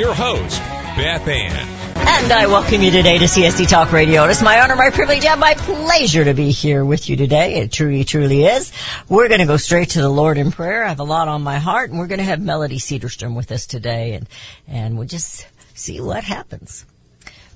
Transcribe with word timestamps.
your 0.00 0.14
host, 0.14 0.58
Beth 0.96 1.28
Ann. 1.28 1.68
And 1.94 2.32
I 2.32 2.46
welcome 2.46 2.80
you 2.80 2.90
today 2.90 3.18
to 3.18 3.26
CSC 3.26 3.68
Talk 3.68 3.92
Radio. 3.92 4.24
It's 4.24 4.40
my 4.40 4.62
honor, 4.62 4.74
my 4.74 4.88
privilege, 4.88 5.26
and 5.26 5.38
my 5.38 5.52
pleasure 5.52 6.24
to 6.24 6.32
be 6.32 6.52
here 6.52 6.82
with 6.82 7.10
you 7.10 7.16
today. 7.16 7.56
It 7.56 7.70
truly, 7.70 8.04
truly 8.04 8.46
is. 8.46 8.72
We're 9.10 9.28
going 9.28 9.40
to 9.40 9.46
go 9.46 9.58
straight 9.58 9.90
to 9.90 10.00
the 10.00 10.08
Lord 10.08 10.38
in 10.38 10.52
prayer. 10.52 10.86
I 10.86 10.88
have 10.88 11.00
a 11.00 11.04
lot 11.04 11.28
on 11.28 11.42
my 11.42 11.58
heart, 11.58 11.90
and 11.90 11.98
we're 11.98 12.06
going 12.06 12.20
to 12.20 12.24
have 12.24 12.40
Melody 12.40 12.78
Cedarstrom 12.78 13.36
with 13.36 13.52
us 13.52 13.66
today, 13.66 14.14
and 14.14 14.26
and 14.66 14.96
we'll 14.96 15.06
just 15.06 15.46
see 15.74 16.00
what 16.00 16.24
happens. 16.24 16.86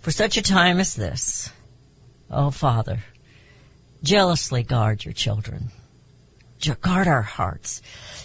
For 0.03 0.11
such 0.11 0.37
a 0.37 0.43
time 0.43 0.81
as 0.81 0.95
this, 0.95 1.51
oh 2.31 2.51
Father, 2.51 3.03
jealously 4.03 4.65
guard 4.65 5.03
your 5.03 5.15
children, 5.15 5.71
guard 6.83 7.09
our 7.09 7.23
hearts, 7.23 7.81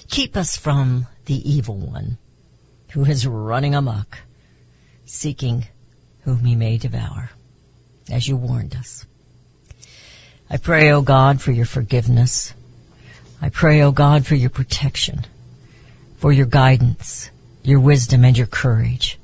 keep 0.10 0.36
us 0.36 0.58
from 0.58 1.08
the 1.24 1.50
evil 1.50 1.78
one 1.78 2.18
who 2.92 3.06
is 3.06 3.28
running 3.28 3.76
amok, 3.76 4.18
seeking 5.06 5.66
whom 6.22 6.44
he 6.44 6.56
may 6.56 6.78
devour, 6.78 7.30
as 8.12 8.28
you 8.28 8.36
warned 8.36 8.76
us. 8.76 9.06
I 10.50 10.58
pray, 10.58 10.92
O 10.92 11.02
God, 11.02 11.42
for 11.42 11.52
your 11.52 11.66
forgiveness. 11.66 12.54
I 13.42 13.50
pray, 13.50 13.82
O 13.84 13.92
God, 13.92 14.26
for 14.26 14.36
your 14.36 14.50
protection, 14.50 15.26
for 16.18 16.32
your 16.32 16.48
guidance, 16.48 17.30
your 17.64 17.80
wisdom, 17.80 18.26
and 18.26 18.38
your 18.38 18.48
courage. 18.48 19.20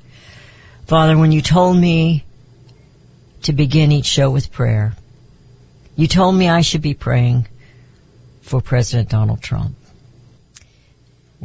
Father, 0.85 1.17
when 1.17 1.31
you 1.31 1.41
told 1.41 1.75
me 1.75 2.23
to 3.43 3.53
begin 3.53 3.91
each 3.91 4.05
show 4.05 4.29
with 4.29 4.51
prayer, 4.51 4.95
you 5.95 6.07
told 6.07 6.35
me 6.35 6.47
I 6.47 6.61
should 6.61 6.81
be 6.81 6.93
praying 6.93 7.47
for 8.41 8.61
President 8.61 9.09
Donald 9.09 9.41
Trump. 9.41 9.75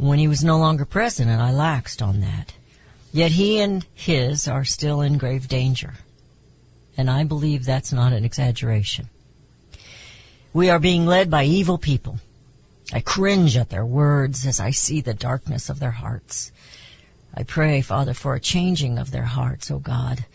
When 0.01 0.17
he 0.17 0.27
was 0.27 0.43
no 0.43 0.57
longer 0.57 0.85
president, 0.85 1.39
I 1.39 1.51
laxed 1.51 2.01
on 2.01 2.21
that. 2.21 2.51
Yet 3.13 3.29
he 3.29 3.59
and 3.59 3.85
his 3.93 4.47
are 4.47 4.65
still 4.65 5.01
in 5.01 5.19
grave 5.19 5.47
danger. 5.47 5.93
And 6.97 7.07
I 7.07 7.23
believe 7.23 7.63
that's 7.63 7.93
not 7.93 8.11
an 8.11 8.25
exaggeration. 8.25 9.09
We 10.53 10.71
are 10.71 10.79
being 10.79 11.05
led 11.05 11.29
by 11.29 11.43
evil 11.43 11.77
people. 11.77 12.17
I 12.91 13.01
cringe 13.01 13.55
at 13.57 13.69
their 13.69 13.85
words 13.85 14.47
as 14.47 14.59
I 14.59 14.71
see 14.71 15.01
the 15.01 15.13
darkness 15.13 15.69
of 15.69 15.77
their 15.77 15.91
hearts. 15.91 16.51
I 17.31 17.43
pray, 17.43 17.81
Father, 17.81 18.15
for 18.15 18.33
a 18.33 18.39
changing 18.39 18.97
of 18.97 19.11
their 19.11 19.29
hearts, 19.37 19.69
O 19.69 19.77
God. 19.77 20.25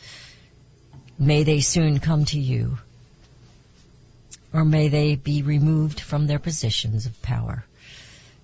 May 1.19 1.43
they 1.43 1.59
soon 1.59 1.99
come 1.99 2.25
to 2.27 2.39
you. 2.39 2.79
Or 4.53 4.65
may 4.65 4.87
they 4.87 5.17
be 5.17 5.43
removed 5.43 5.99
from 5.99 6.29
their 6.29 6.39
positions 6.39 7.07
of 7.07 7.21
power, 7.21 7.65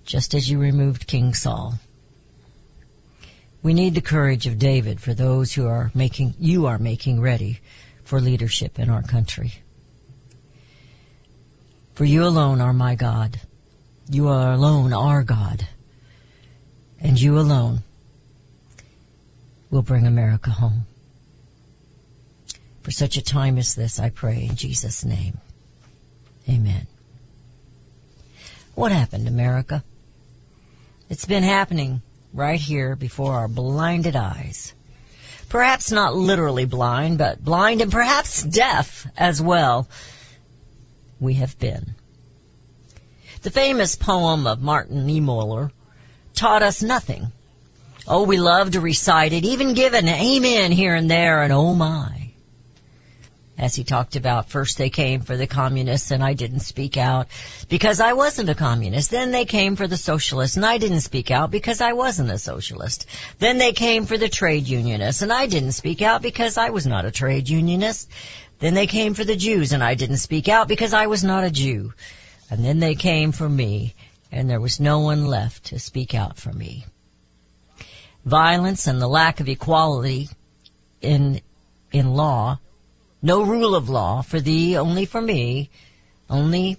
just 0.05 0.33
as 0.33 0.49
you 0.49 0.59
removed 0.59 1.07
King 1.07 1.33
Saul. 1.33 1.75
We 3.61 3.73
need 3.73 3.95
the 3.95 4.01
courage 4.01 4.45
of 4.45 4.59
David 4.59 4.99
for 4.99 5.13
those 5.13 5.53
who 5.53 5.67
are 5.67 5.89
making, 5.93 6.35
you 6.39 6.65
are 6.65 6.77
making 6.77 7.21
ready 7.21 7.61
for 8.03 8.19
leadership 8.19 8.77
in 8.77 8.89
our 8.89 9.03
country. 9.03 9.53
For 11.95 12.03
you 12.03 12.25
alone 12.25 12.59
are 12.59 12.73
my 12.73 12.95
God. 12.95 13.39
You 14.09 14.27
are 14.27 14.51
alone 14.51 14.91
our 14.91 15.23
God. 15.23 15.65
And 16.99 17.19
you 17.19 17.39
alone 17.39 17.83
will 19.69 19.81
bring 19.81 20.07
America 20.07 20.49
home. 20.49 20.85
For 22.81 22.91
such 22.91 23.15
a 23.15 23.21
time 23.21 23.57
as 23.57 23.75
this, 23.75 23.99
I 23.99 24.09
pray 24.09 24.45
in 24.49 24.55
Jesus' 24.55 25.05
name. 25.05 25.37
Amen. 26.49 26.85
What 28.75 28.91
happened, 28.91 29.27
America? 29.27 29.83
It's 31.13 31.25
been 31.25 31.43
happening 31.43 32.01
right 32.33 32.59
here 32.59 32.95
before 32.95 33.33
our 33.33 33.47
blinded 33.47 34.15
eyes. 34.15 34.73
Perhaps 35.47 35.91
not 35.91 36.15
literally 36.15 36.65
blind, 36.65 37.19
but 37.19 37.39
blind 37.39 37.81
and 37.81 37.91
perhaps 37.91 38.41
deaf 38.41 39.05
as 39.15 39.39
well. 39.39 39.87
We 41.19 41.35
have 41.35 41.59
been. 41.59 41.93
The 43.43 43.51
famous 43.51 43.95
poem 43.95 44.47
of 44.47 44.63
Martin 44.63 45.05
Niemöller 45.05 45.69
taught 46.33 46.63
us 46.63 46.81
nothing. 46.81 47.31
Oh, 48.07 48.23
we 48.23 48.39
love 48.39 48.71
to 48.71 48.81
recite 48.81 49.33
it, 49.33 49.45
even 49.45 49.75
give 49.75 49.93
an 49.93 50.07
amen 50.07 50.71
here 50.71 50.95
and 50.95 51.11
there, 51.11 51.43
and 51.43 51.53
oh 51.53 51.75
my. 51.75 52.22
As 53.57 53.75
he 53.75 53.83
talked 53.83 54.15
about, 54.15 54.49
first 54.49 54.79
they 54.79 54.89
came 54.89 55.21
for 55.21 55.37
the 55.37 55.45
communists 55.45 56.09
and 56.09 56.23
I 56.23 56.33
didn't 56.33 56.61
speak 56.61 56.97
out 56.97 57.27
because 57.69 57.99
I 57.99 58.13
wasn't 58.13 58.49
a 58.49 58.55
communist. 58.55 59.11
Then 59.11 59.31
they 59.31 59.45
came 59.45 59.75
for 59.75 59.87
the 59.87 59.95
socialists 59.95 60.57
and 60.57 60.65
I 60.65 60.79
didn't 60.79 61.01
speak 61.01 61.29
out 61.29 61.51
because 61.51 61.79
I 61.79 61.93
wasn't 61.93 62.31
a 62.31 62.39
socialist. 62.39 63.05
Then 63.37 63.59
they 63.59 63.71
came 63.71 64.05
for 64.05 64.17
the 64.17 64.27
trade 64.27 64.67
unionists 64.67 65.21
and 65.21 65.31
I 65.31 65.45
didn't 65.45 65.73
speak 65.73 66.01
out 66.01 66.23
because 66.23 66.57
I 66.57 66.71
was 66.71 66.87
not 66.87 67.05
a 67.05 67.11
trade 67.11 67.47
unionist. 67.47 68.09
Then 68.57 68.73
they 68.73 68.87
came 68.87 69.13
for 69.13 69.23
the 69.23 69.35
Jews 69.35 69.71
and 69.71 69.83
I 69.83 69.93
didn't 69.93 70.17
speak 70.17 70.49
out 70.49 70.67
because 70.67 70.95
I 70.95 71.05
was 71.05 71.23
not 71.23 71.43
a 71.43 71.51
Jew. 71.51 71.93
And 72.49 72.65
then 72.65 72.79
they 72.79 72.95
came 72.95 73.31
for 73.31 73.47
me 73.47 73.93
and 74.31 74.49
there 74.49 74.61
was 74.61 74.79
no 74.79 75.01
one 75.01 75.25
left 75.25 75.65
to 75.65 75.79
speak 75.79 76.15
out 76.15 76.37
for 76.37 76.51
me. 76.51 76.85
Violence 78.25 78.87
and 78.87 78.99
the 78.99 79.07
lack 79.07 79.41
of 79.41 79.47
equality 79.47 80.29
in, 81.01 81.39
in 81.91 82.15
law 82.15 82.57
no 83.23 83.41
rule 83.41 83.73
of 83.73 83.89
law 83.89 84.21
for 84.21 84.39
thee, 84.39 84.77
only 84.77 85.05
for 85.05 85.21
me, 85.21 85.69
only 86.29 86.77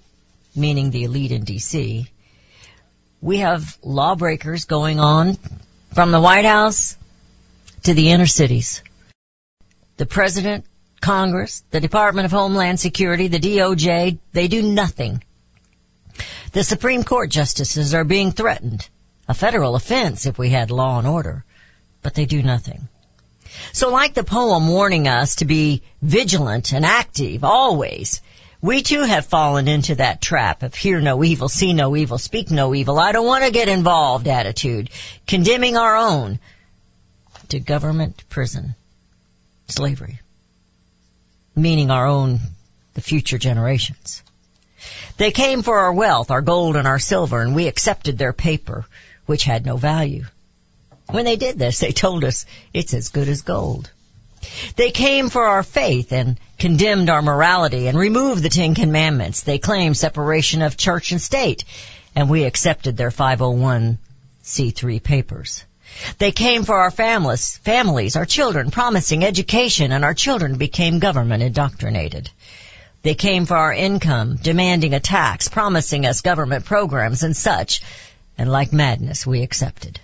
meaning 0.54 0.90
the 0.90 1.04
elite 1.04 1.32
in 1.32 1.44
DC. 1.44 2.06
We 3.22 3.38
have 3.38 3.78
lawbreakers 3.82 4.66
going 4.66 5.00
on 5.00 5.38
from 5.94 6.10
the 6.10 6.20
White 6.20 6.44
House 6.44 6.98
to 7.84 7.94
the 7.94 8.10
inner 8.10 8.26
cities. 8.26 8.82
The 9.96 10.06
President, 10.06 10.66
Congress, 11.00 11.64
the 11.70 11.80
Department 11.80 12.26
of 12.26 12.32
Homeland 12.32 12.78
Security, 12.78 13.28
the 13.28 13.40
DOJ, 13.40 14.18
they 14.32 14.48
do 14.48 14.62
nothing. 14.62 15.24
The 16.52 16.62
Supreme 16.62 17.04
Court 17.04 17.30
justices 17.30 17.94
are 17.94 18.04
being 18.04 18.32
threatened. 18.32 18.88
A 19.26 19.34
federal 19.34 19.76
offense 19.76 20.26
if 20.26 20.36
we 20.36 20.50
had 20.50 20.70
law 20.70 20.98
and 20.98 21.08
order. 21.08 21.44
But 22.02 22.14
they 22.14 22.26
do 22.26 22.42
nothing. 22.42 22.88
So 23.72 23.90
like 23.90 24.14
the 24.14 24.24
poem 24.24 24.68
warning 24.68 25.08
us 25.08 25.36
to 25.36 25.44
be 25.44 25.82
vigilant 26.02 26.72
and 26.72 26.84
active 26.84 27.44
always, 27.44 28.20
we 28.60 28.82
too 28.82 29.02
have 29.02 29.26
fallen 29.26 29.68
into 29.68 29.96
that 29.96 30.22
trap 30.22 30.62
of 30.62 30.74
hear 30.74 31.00
no 31.00 31.22
evil, 31.22 31.48
see 31.48 31.72
no 31.72 31.94
evil, 31.96 32.16
speak 32.18 32.50
no 32.50 32.74
evil, 32.74 32.98
I 32.98 33.12
don't 33.12 33.26
want 33.26 33.44
to 33.44 33.50
get 33.50 33.68
involved 33.68 34.26
attitude, 34.26 34.90
condemning 35.26 35.76
our 35.76 35.96
own 35.96 36.38
to 37.48 37.60
government, 37.60 38.24
prison, 38.30 38.74
slavery, 39.68 40.20
meaning 41.54 41.90
our 41.90 42.06
own, 42.06 42.40
the 42.94 43.02
future 43.02 43.38
generations. 43.38 44.22
They 45.16 45.30
came 45.30 45.62
for 45.62 45.78
our 45.78 45.92
wealth, 45.92 46.30
our 46.30 46.42
gold 46.42 46.76
and 46.76 46.88
our 46.88 46.98
silver, 46.98 47.40
and 47.40 47.54
we 47.54 47.68
accepted 47.68 48.18
their 48.18 48.32
paper, 48.32 48.86
which 49.26 49.44
had 49.44 49.64
no 49.64 49.76
value. 49.76 50.24
When 51.14 51.26
they 51.26 51.36
did 51.36 51.60
this, 51.60 51.78
they 51.78 51.92
told 51.92 52.24
us 52.24 52.44
it's 52.72 52.92
as 52.92 53.10
good 53.10 53.28
as 53.28 53.42
gold. 53.42 53.88
They 54.74 54.90
came 54.90 55.30
for 55.30 55.44
our 55.44 55.62
faith 55.62 56.10
and 56.12 56.40
condemned 56.58 57.08
our 57.08 57.22
morality 57.22 57.86
and 57.86 57.96
removed 57.96 58.42
the 58.42 58.48
Ten 58.48 58.74
Commandments. 58.74 59.42
They 59.42 59.58
claimed 59.58 59.96
separation 59.96 60.60
of 60.60 60.76
church 60.76 61.12
and 61.12 61.22
state, 61.22 61.62
and 62.16 62.28
we 62.28 62.42
accepted 62.42 62.96
their 62.96 63.12
501c3 63.12 65.00
papers. 65.00 65.62
They 66.18 66.32
came 66.32 66.64
for 66.64 66.80
our 66.80 66.90
families, 66.90 67.58
families, 67.58 68.16
our 68.16 68.26
children, 68.26 68.72
promising 68.72 69.24
education, 69.24 69.92
and 69.92 70.04
our 70.04 70.14
children 70.14 70.58
became 70.58 70.98
government 70.98 71.44
indoctrinated. 71.44 72.28
They 73.02 73.14
came 73.14 73.46
for 73.46 73.56
our 73.56 73.72
income, 73.72 74.34
demanding 74.34 74.94
a 74.94 74.98
tax, 74.98 75.48
promising 75.48 76.06
us 76.06 76.22
government 76.22 76.64
programs 76.64 77.22
and 77.22 77.36
such, 77.36 77.82
and 78.36 78.50
like 78.50 78.72
madness 78.72 79.24
we 79.24 79.42
accepted. 79.42 80.00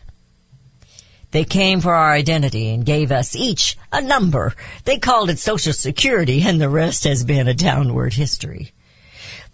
They 1.31 1.45
came 1.45 1.81
for 1.81 1.95
our 1.95 2.13
identity 2.13 2.71
and 2.71 2.85
gave 2.85 3.13
us 3.13 3.37
each 3.37 3.77
a 3.93 4.01
number. 4.01 4.55
They 4.85 4.99
called 4.99 5.31
it 5.31 5.39
Social 5.39 5.73
Security 5.73 6.43
and 6.43 6.61
the 6.61 6.69
rest 6.69 7.05
has 7.05 7.25
been 7.25 7.47
a 7.47 7.55
downward 7.55 8.15
history. 8.15 8.73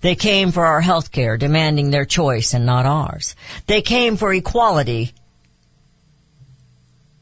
They 0.00 0.14
came 0.14 0.52
for 0.52 0.64
our 0.64 0.80
health 0.80 1.10
care, 1.10 1.36
demanding 1.36 1.90
their 1.90 2.04
choice 2.04 2.54
and 2.54 2.64
not 2.64 2.86
ours. 2.86 3.34
They 3.66 3.82
came 3.82 4.16
for 4.16 4.32
equality 4.32 5.12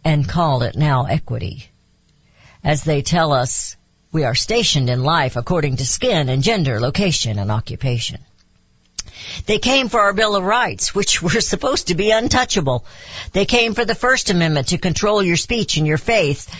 and 0.04 0.28
call 0.28 0.62
it 0.62 0.76
now 0.76 1.06
equity. 1.06 1.68
As 2.62 2.84
they 2.84 3.02
tell 3.02 3.32
us 3.32 3.76
we 4.12 4.24
are 4.24 4.34
stationed 4.34 4.88
in 4.88 5.02
life 5.02 5.36
according 5.36 5.78
to 5.78 5.86
skin 5.86 6.28
and 6.28 6.42
gender, 6.42 6.80
location 6.80 7.38
and 7.38 7.50
occupation. 7.50 8.20
They 9.46 9.58
came 9.58 9.88
for 9.88 10.00
our 10.00 10.12
Bill 10.12 10.36
of 10.36 10.44
Rights, 10.44 10.94
which 10.94 11.22
were 11.22 11.40
supposed 11.40 11.88
to 11.88 11.94
be 11.94 12.10
untouchable. 12.10 12.84
They 13.32 13.44
came 13.44 13.74
for 13.74 13.84
the 13.84 13.94
First 13.94 14.30
Amendment 14.30 14.68
to 14.68 14.78
control 14.78 15.22
your 15.22 15.36
speech 15.36 15.76
and 15.76 15.86
your 15.86 15.98
faith, 15.98 16.54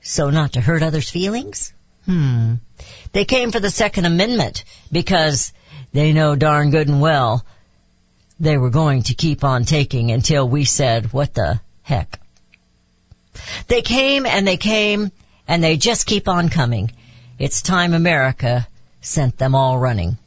so 0.00 0.30
not 0.30 0.54
to 0.54 0.60
hurt 0.60 0.82
others' 0.82 1.10
feelings? 1.10 1.72
Hmm. 2.06 2.54
They 3.12 3.24
came 3.24 3.52
for 3.52 3.60
the 3.60 3.70
Second 3.70 4.06
Amendment 4.06 4.64
because 4.90 5.52
they 5.92 6.12
know 6.12 6.34
darn 6.34 6.70
good 6.70 6.88
and 6.88 7.00
well 7.00 7.44
they 8.42 8.58
were 8.58 8.70
going 8.70 9.04
to 9.04 9.14
keep 9.14 9.44
on 9.44 9.64
taking 9.64 10.10
until 10.10 10.48
we 10.48 10.64
said, 10.64 11.12
what 11.12 11.32
the 11.32 11.60
heck? 11.82 12.18
They 13.68 13.82
came 13.82 14.26
and 14.26 14.46
they 14.46 14.56
came 14.56 15.12
and 15.46 15.62
they 15.62 15.76
just 15.76 16.06
keep 16.06 16.26
on 16.26 16.48
coming. 16.48 16.90
It's 17.38 17.62
time 17.62 17.94
America 17.94 18.66
sent 19.00 19.38
them 19.38 19.54
all 19.54 19.78
running. 19.78 20.18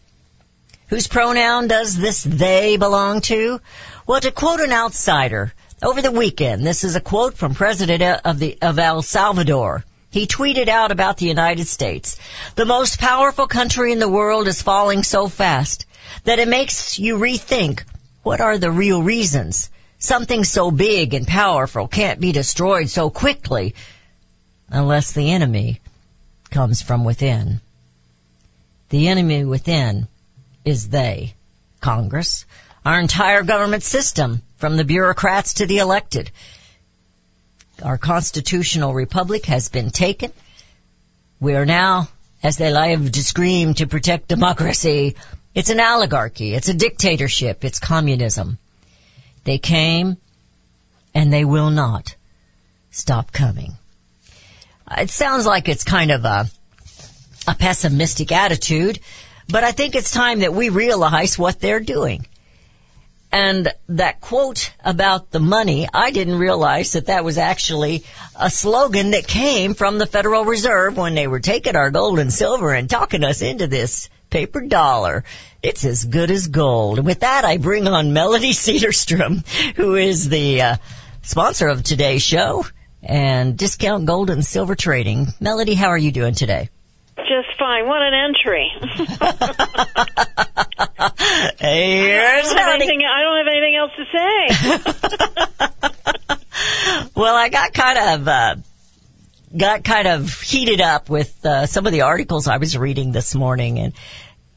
Whose 0.87 1.07
pronoun 1.07 1.67
does 1.67 1.97
this 1.97 2.23
they 2.23 2.77
belong 2.77 3.21
to? 3.21 3.59
Well, 4.05 4.21
to 4.21 4.31
quote 4.31 4.59
an 4.59 4.71
outsider, 4.71 5.51
over 5.81 6.01
the 6.01 6.11
weekend, 6.11 6.65
this 6.65 6.83
is 6.83 6.95
a 6.95 7.01
quote 7.01 7.35
from 7.37 7.55
President 7.55 8.21
of 8.23 8.37
the, 8.37 8.57
of 8.61 8.77
El 8.77 9.01
Salvador. 9.01 9.83
He 10.11 10.27
tweeted 10.27 10.67
out 10.67 10.91
about 10.91 11.17
the 11.17 11.25
United 11.25 11.67
States. 11.67 12.17
The 12.55 12.65
most 12.65 12.99
powerful 12.99 13.47
country 13.47 13.91
in 13.91 13.99
the 13.99 14.07
world 14.07 14.47
is 14.47 14.61
falling 14.61 15.03
so 15.03 15.27
fast 15.27 15.85
that 16.23 16.39
it 16.39 16.47
makes 16.47 16.99
you 16.99 17.17
rethink 17.17 17.83
what 18.21 18.39
are 18.39 18.57
the 18.57 18.71
real 18.71 19.01
reasons. 19.01 19.69
Something 19.97 20.43
so 20.43 20.69
big 20.69 21.13
and 21.13 21.27
powerful 21.27 21.87
can't 21.87 22.19
be 22.19 22.31
destroyed 22.31 22.89
so 22.89 23.09
quickly 23.09 23.73
unless 24.69 25.13
the 25.13 25.31
enemy 25.31 25.81
comes 26.51 26.81
from 26.81 27.03
within. 27.03 27.59
The 28.89 29.07
enemy 29.07 29.45
within 29.45 30.07
is 30.65 30.89
they, 30.89 31.35
Congress, 31.79 32.45
our 32.85 32.99
entire 32.99 33.43
government 33.43 33.83
system, 33.83 34.41
from 34.57 34.77
the 34.77 34.83
bureaucrats 34.83 35.55
to 35.55 35.65
the 35.65 35.77
elected. 35.77 36.31
Our 37.83 37.97
constitutional 37.97 38.93
republic 38.93 39.45
has 39.45 39.69
been 39.69 39.91
taken. 39.91 40.31
We 41.39 41.55
are 41.55 41.65
now, 41.65 42.09
as 42.41 42.57
they 42.57 42.71
love 42.71 43.11
to 43.11 43.23
scream, 43.23 43.73
to 43.75 43.87
protect 43.87 44.27
democracy. 44.27 45.15
It's 45.53 45.69
an 45.69 45.79
oligarchy. 45.79 46.53
It's 46.53 46.69
a 46.69 46.73
dictatorship. 46.73 47.63
It's 47.63 47.79
communism. 47.79 48.57
They 49.43 49.57
came 49.57 50.17
and 51.13 51.31
they 51.31 51.45
will 51.45 51.69
not 51.69 52.15
stop 52.91 53.31
coming. 53.31 53.73
It 54.97 55.09
sounds 55.09 55.45
like 55.45 55.67
it's 55.67 55.83
kind 55.83 56.11
of 56.11 56.25
a, 56.25 56.47
a 57.47 57.55
pessimistic 57.55 58.31
attitude, 58.31 58.99
but 59.47 59.63
I 59.63 59.71
think 59.71 59.95
it's 59.95 60.11
time 60.11 60.39
that 60.39 60.53
we 60.53 60.69
realize 60.69 61.37
what 61.37 61.59
they're 61.59 61.79
doing. 61.79 62.27
And 63.31 63.67
that 63.89 64.21
quote 64.21 64.71
about 64.83 65.29
the 65.31 65.41
money, 65.41 65.87
I 65.93 66.11
didn't 66.11 66.39
realize 66.39 66.93
that 66.93 67.07
that 67.07 67.25
was 67.25 67.37
actually 67.37 68.05
a 68.33 68.49
slogan 68.49 69.11
that 69.11 69.27
came 69.27 69.73
from 69.73 69.97
the 69.97 70.05
Federal 70.05 70.45
Reserve 70.45 70.95
when 70.95 71.15
they 71.15 71.27
were 71.27 71.41
taking 71.41 71.75
our 71.75 71.91
gold 71.91 72.19
and 72.19 72.31
silver 72.31 72.73
and 72.73 72.89
talking 72.89 73.25
us 73.25 73.41
into 73.41 73.67
this 73.67 74.09
paper 74.29 74.61
dollar. 74.61 75.25
It's 75.61 75.83
as 75.83 76.05
good 76.05 76.31
as 76.31 76.47
gold. 76.47 77.03
With 77.03 77.21
that, 77.21 77.43
I 77.43 77.57
bring 77.57 77.87
on 77.87 78.13
Melody 78.13 78.51
Cedarstrom, 78.53 79.45
who 79.75 79.95
is 79.95 80.29
the 80.29 80.61
uh, 80.61 80.77
sponsor 81.21 81.67
of 81.67 81.83
today's 81.83 82.23
show 82.23 82.65
and 83.03 83.57
Discount 83.57 84.05
Gold 84.05 84.29
and 84.29 84.45
Silver 84.45 84.75
Trading. 84.75 85.27
Melody, 85.39 85.73
how 85.73 85.89
are 85.89 85.97
you 85.97 86.11
doing 86.11 86.35
today? 86.35 86.69
Fine. 87.65 87.87
What 87.87 88.01
an 88.03 88.13
entry. 88.13 88.69
Here's 91.57 92.47
I, 92.47 92.53
don't 92.53 92.57
have 92.59 92.75
anything, 92.75 93.01
I 93.01 93.23
don't 93.23 93.37
have 93.41 93.47
anything 93.51 93.75
else 93.75 93.91
to 93.97 94.05
say. 94.13 94.37
Well, 97.15 97.35
I 97.35 97.49
got 97.49 97.73
kind 97.73 97.97
of 97.97 98.27
uh, 98.27 98.55
got 99.55 99.83
kind 99.83 100.07
of 100.07 100.41
heated 100.41 100.81
up 100.81 101.09
with 101.09 101.45
uh, 101.45 101.65
some 101.65 101.85
of 101.85 101.91
the 101.93 102.01
articles 102.01 102.47
I 102.47 102.57
was 102.57 102.77
reading 102.77 103.11
this 103.13 103.33
morning, 103.33 103.79
and 103.79 103.93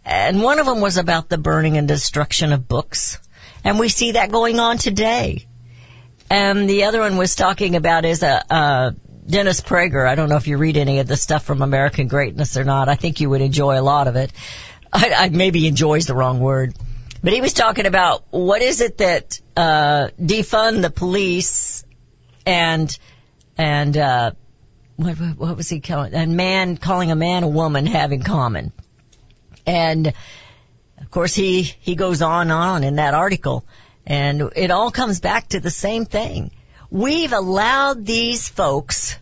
and 0.05 0.43
one 0.43 0.59
of 0.59 0.67
them 0.67 0.81
was 0.81 0.97
about 0.97 1.29
the 1.29 1.39
burning 1.39 1.77
and 1.79 1.87
destruction 1.87 2.53
of 2.53 2.67
books, 2.69 3.19
and 3.65 3.79
we 3.79 3.89
see 3.89 4.13
that 4.13 4.31
going 4.33 4.59
on 4.61 4.77
today. 4.79 5.47
And 6.31 6.69
the 6.69 6.85
other 6.85 7.01
one 7.01 7.17
was 7.17 7.35
talking 7.37 7.75
about 7.77 8.05
is 8.05 8.23
a. 8.23 8.45
Uh, 8.53 8.91
Dennis 9.29 9.61
Prager. 9.61 10.09
I 10.09 10.15
don't 10.15 10.31
know 10.31 10.37
if 10.37 10.47
you 10.47 10.57
read 10.57 10.79
any 10.79 11.01
of 11.01 11.07
the 11.07 11.17
stuff 11.17 11.45
from 11.45 11.61
American 11.61 12.09
Greatness 12.09 12.57
or 12.57 12.65
not. 12.65 12.89
I 12.89 12.95
think 12.95 13.21
you 13.21 13.29
would 13.29 13.43
enjoy 13.43 13.79
a 13.79 13.83
lot 13.83 14.09
of 14.09 14.17
it. 14.17 14.33
I, 14.91 15.13
I 15.15 15.29
maybe 15.29 15.67
enjoys 15.67 16.07
the 16.07 16.15
wrong 16.15 16.41
word, 16.41 16.75
but 17.23 17.35
he 17.35 17.43
was 17.43 17.53
talking 17.53 17.85
about 17.85 18.25
what 18.31 18.63
is 18.63 18.81
it 18.81 18.99
that 18.99 19.39
uh, 19.55 20.09
defund 20.19 20.81
the 20.81 20.91
police 20.91 21.85
and 22.47 22.97
and 23.59 23.97
uh, 23.97 24.31
what, 24.97 25.19
what 25.19 25.57
was 25.57 25.69
he 25.69 25.81
calling? 25.81 26.15
And 26.15 26.37
man 26.37 26.79
calling 26.79 27.11
a 27.11 27.17
man 27.17 27.43
a 27.43 27.49
woman 27.49 27.85
have 27.85 28.13
in 28.13 28.23
common, 28.23 28.73
and 29.67 30.07
of 30.07 31.11
course 31.11 31.35
he 31.35 31.63
he 31.63 31.97
goes 31.97 32.23
on 32.23 32.43
and 32.43 32.53
on 32.53 32.83
in 32.83 32.97
that 32.97 33.13
article, 33.13 33.67
and 34.07 34.53
it 34.57 34.71
all 34.71 34.91
comes 34.91 35.21
back 35.21 35.49
to 35.49 35.61
the 35.61 35.71
same 35.71 36.07
thing. 36.07 36.51
We've 36.91 37.33
allowed 37.33 38.07
these 38.07 38.49
folks 38.49 39.19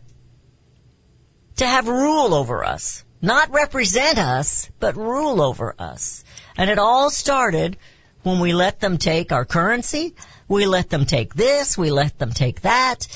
to 1.56 1.66
have 1.66 1.88
rule 1.88 2.34
over 2.34 2.64
us. 2.64 3.04
Not 3.20 3.50
represent 3.52 4.18
us, 4.18 4.70
but 4.78 4.96
rule 4.96 5.40
over 5.40 5.74
us. 5.78 6.22
And 6.56 6.70
it 6.70 6.78
all 6.78 7.10
started 7.10 7.76
when 8.22 8.40
we 8.40 8.52
let 8.52 8.80
them 8.80 8.98
take 8.98 9.32
our 9.32 9.44
currency, 9.44 10.14
we 10.48 10.66
let 10.66 10.90
them 10.90 11.06
take 11.06 11.34
this, 11.34 11.78
we 11.78 11.90
let 11.90 12.18
them 12.18 12.32
take 12.32 12.62
that, 12.62 13.06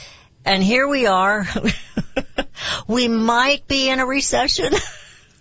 and 0.45 0.63
here 0.63 0.89
we 0.89 1.07
are. 1.07 1.47
we 2.89 3.09
might 3.09 3.67
be 3.67 3.91
in 3.91 3.99
a 3.99 4.07
recession. 4.07 4.73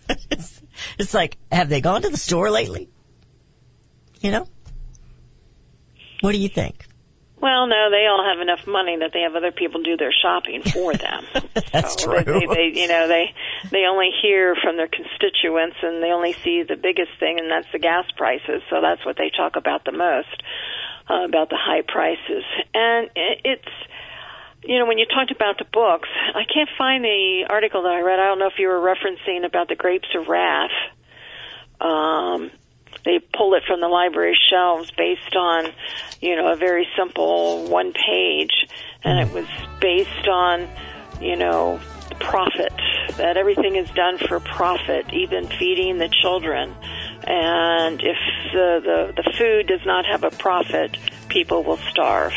it's, 0.97 1.13
like, 1.13 1.37
have 1.51 1.69
they 1.69 1.81
gone 1.81 2.01
to 2.01 2.09
the 2.09 2.17
store 2.17 2.49
lately? 2.49 2.89
You 4.21 4.31
know? 4.31 4.47
What 6.21 6.33
do 6.33 6.37
you 6.37 6.49
think? 6.49 6.88
Well, 7.41 7.67
no, 7.67 7.89
they 7.89 8.05
all 8.05 8.23
have 8.23 8.41
enough 8.41 8.67
money 8.67 8.97
that 8.99 9.11
they 9.13 9.21
have 9.21 9.35
other 9.35 9.51
people 9.51 9.81
do 9.81 9.95
their 9.95 10.11
shopping 10.11 10.61
for 10.61 10.93
them. 10.93 11.23
That's 11.71 12.01
so 12.01 12.11
true. 12.11 12.23
They, 12.23 12.45
they, 12.45 12.79
you 12.81 12.87
know, 12.87 13.07
they 13.07 13.33
they 13.71 13.85
only 13.89 14.09
hear 14.21 14.55
from 14.61 14.75
their 14.75 14.89
constituents, 14.89 15.77
and 15.81 16.03
they 16.03 16.11
only 16.11 16.33
see 16.33 16.63
the 16.67 16.75
biggest 16.75 17.11
thing, 17.19 17.39
and 17.39 17.49
that's 17.49 17.67
the 17.71 17.79
gas 17.79 18.05
prices. 18.17 18.61
So 18.69 18.81
that's 18.81 19.05
what 19.05 19.15
they 19.17 19.29
talk 19.29 19.55
about 19.55 19.85
the 19.85 19.91
most 19.91 20.43
uh, 21.09 21.25
about 21.25 21.49
the 21.49 21.57
high 21.59 21.81
prices, 21.81 22.43
and 22.73 23.09
it's. 23.15 23.71
You 24.61 24.77
know, 24.77 24.87
when 24.87 24.97
you 24.97 25.05
talked 25.05 25.31
about 25.31 25.57
the 25.57 25.63
books, 25.63 26.09
I 26.35 26.43
can't 26.43 26.67
find 26.77 27.01
the 27.01 27.45
article 27.49 27.83
that 27.83 27.93
I 27.93 28.01
read. 28.01 28.19
I 28.19 28.25
don't 28.25 28.39
know 28.39 28.47
if 28.47 28.59
you 28.59 28.67
were 28.67 28.81
referencing 28.81 29.45
about 29.45 29.69
the 29.69 29.75
grapes 29.75 30.09
of 30.13 30.27
wrath. 30.27 30.75
Um, 31.79 32.51
they 33.05 33.19
pull 33.19 33.53
it 33.53 33.63
from 33.65 33.81
the 33.81 33.87
library 33.87 34.37
shelves 34.49 34.91
based 34.91 35.35
on, 35.35 35.71
you 36.21 36.35
know, 36.35 36.51
a 36.51 36.55
very 36.55 36.87
simple 36.97 37.67
one 37.67 37.93
page, 37.93 38.67
and 39.03 39.19
it 39.19 39.33
was 39.33 39.47
based 39.79 40.27
on, 40.27 40.67
you 41.21 41.35
know, 41.35 41.79
profit. 42.19 42.73
That 43.17 43.37
everything 43.37 43.75
is 43.75 43.89
done 43.91 44.17
for 44.17 44.39
profit, 44.39 45.11
even 45.13 45.47
feeding 45.47 45.97
the 45.97 46.09
children. 46.09 46.75
And 47.25 48.01
if 48.01 48.17
the 48.53 48.81
the, 48.83 49.23
the 49.23 49.33
food 49.37 49.67
does 49.67 49.85
not 49.85 50.05
have 50.05 50.23
a 50.23 50.31
profit, 50.31 50.97
people 51.27 51.63
will 51.63 51.79
starve. 51.91 52.33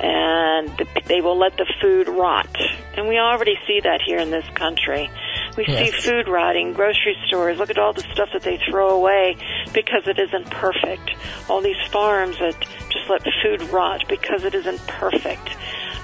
And 0.00 0.68
the, 0.78 0.86
they 1.06 1.20
will 1.20 1.36
let 1.36 1.56
the 1.56 1.66
food 1.80 2.08
rot. 2.08 2.56
And 2.96 3.08
we 3.08 3.18
already 3.18 3.56
see 3.66 3.80
that 3.80 4.00
here 4.04 4.18
in 4.18 4.30
this 4.30 4.46
country. 4.54 5.10
We 5.56 5.64
Yes. 5.66 5.94
see 5.94 6.10
food 6.10 6.28
rotting, 6.28 6.72
grocery 6.72 7.16
stores. 7.26 7.58
Look 7.58 7.70
at 7.70 7.78
all 7.78 7.92
the 7.92 8.04
stuff 8.12 8.28
that 8.32 8.42
they 8.42 8.58
throw 8.70 8.90
away 8.90 9.36
because 9.72 10.06
it 10.06 10.18
isn't 10.18 10.50
perfect. 10.50 11.10
All 11.48 11.60
these 11.60 11.80
farms 11.90 12.38
that 12.38 12.54
just 12.90 13.08
let 13.10 13.22
food 13.42 13.62
rot 13.72 14.04
because 14.08 14.44
it 14.44 14.54
isn't 14.54 14.86
perfect. 14.86 15.48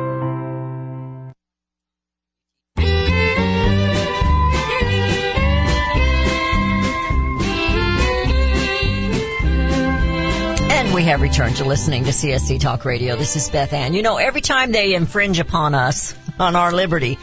have 11.11 11.21
returned 11.21 11.57
to 11.57 11.65
listening 11.65 12.05
to 12.05 12.11
CSC 12.11 12.57
Talk 12.61 12.85
Radio. 12.85 13.17
This 13.17 13.35
is 13.35 13.49
Beth 13.49 13.73
Ann. 13.73 13.93
You 13.93 14.01
know, 14.01 14.15
every 14.15 14.39
time 14.39 14.71
they 14.71 14.93
infringe 14.93 15.39
upon 15.39 15.75
us, 15.75 16.15
on 16.39 16.55
our 16.55 16.71
liberty, 16.71 17.19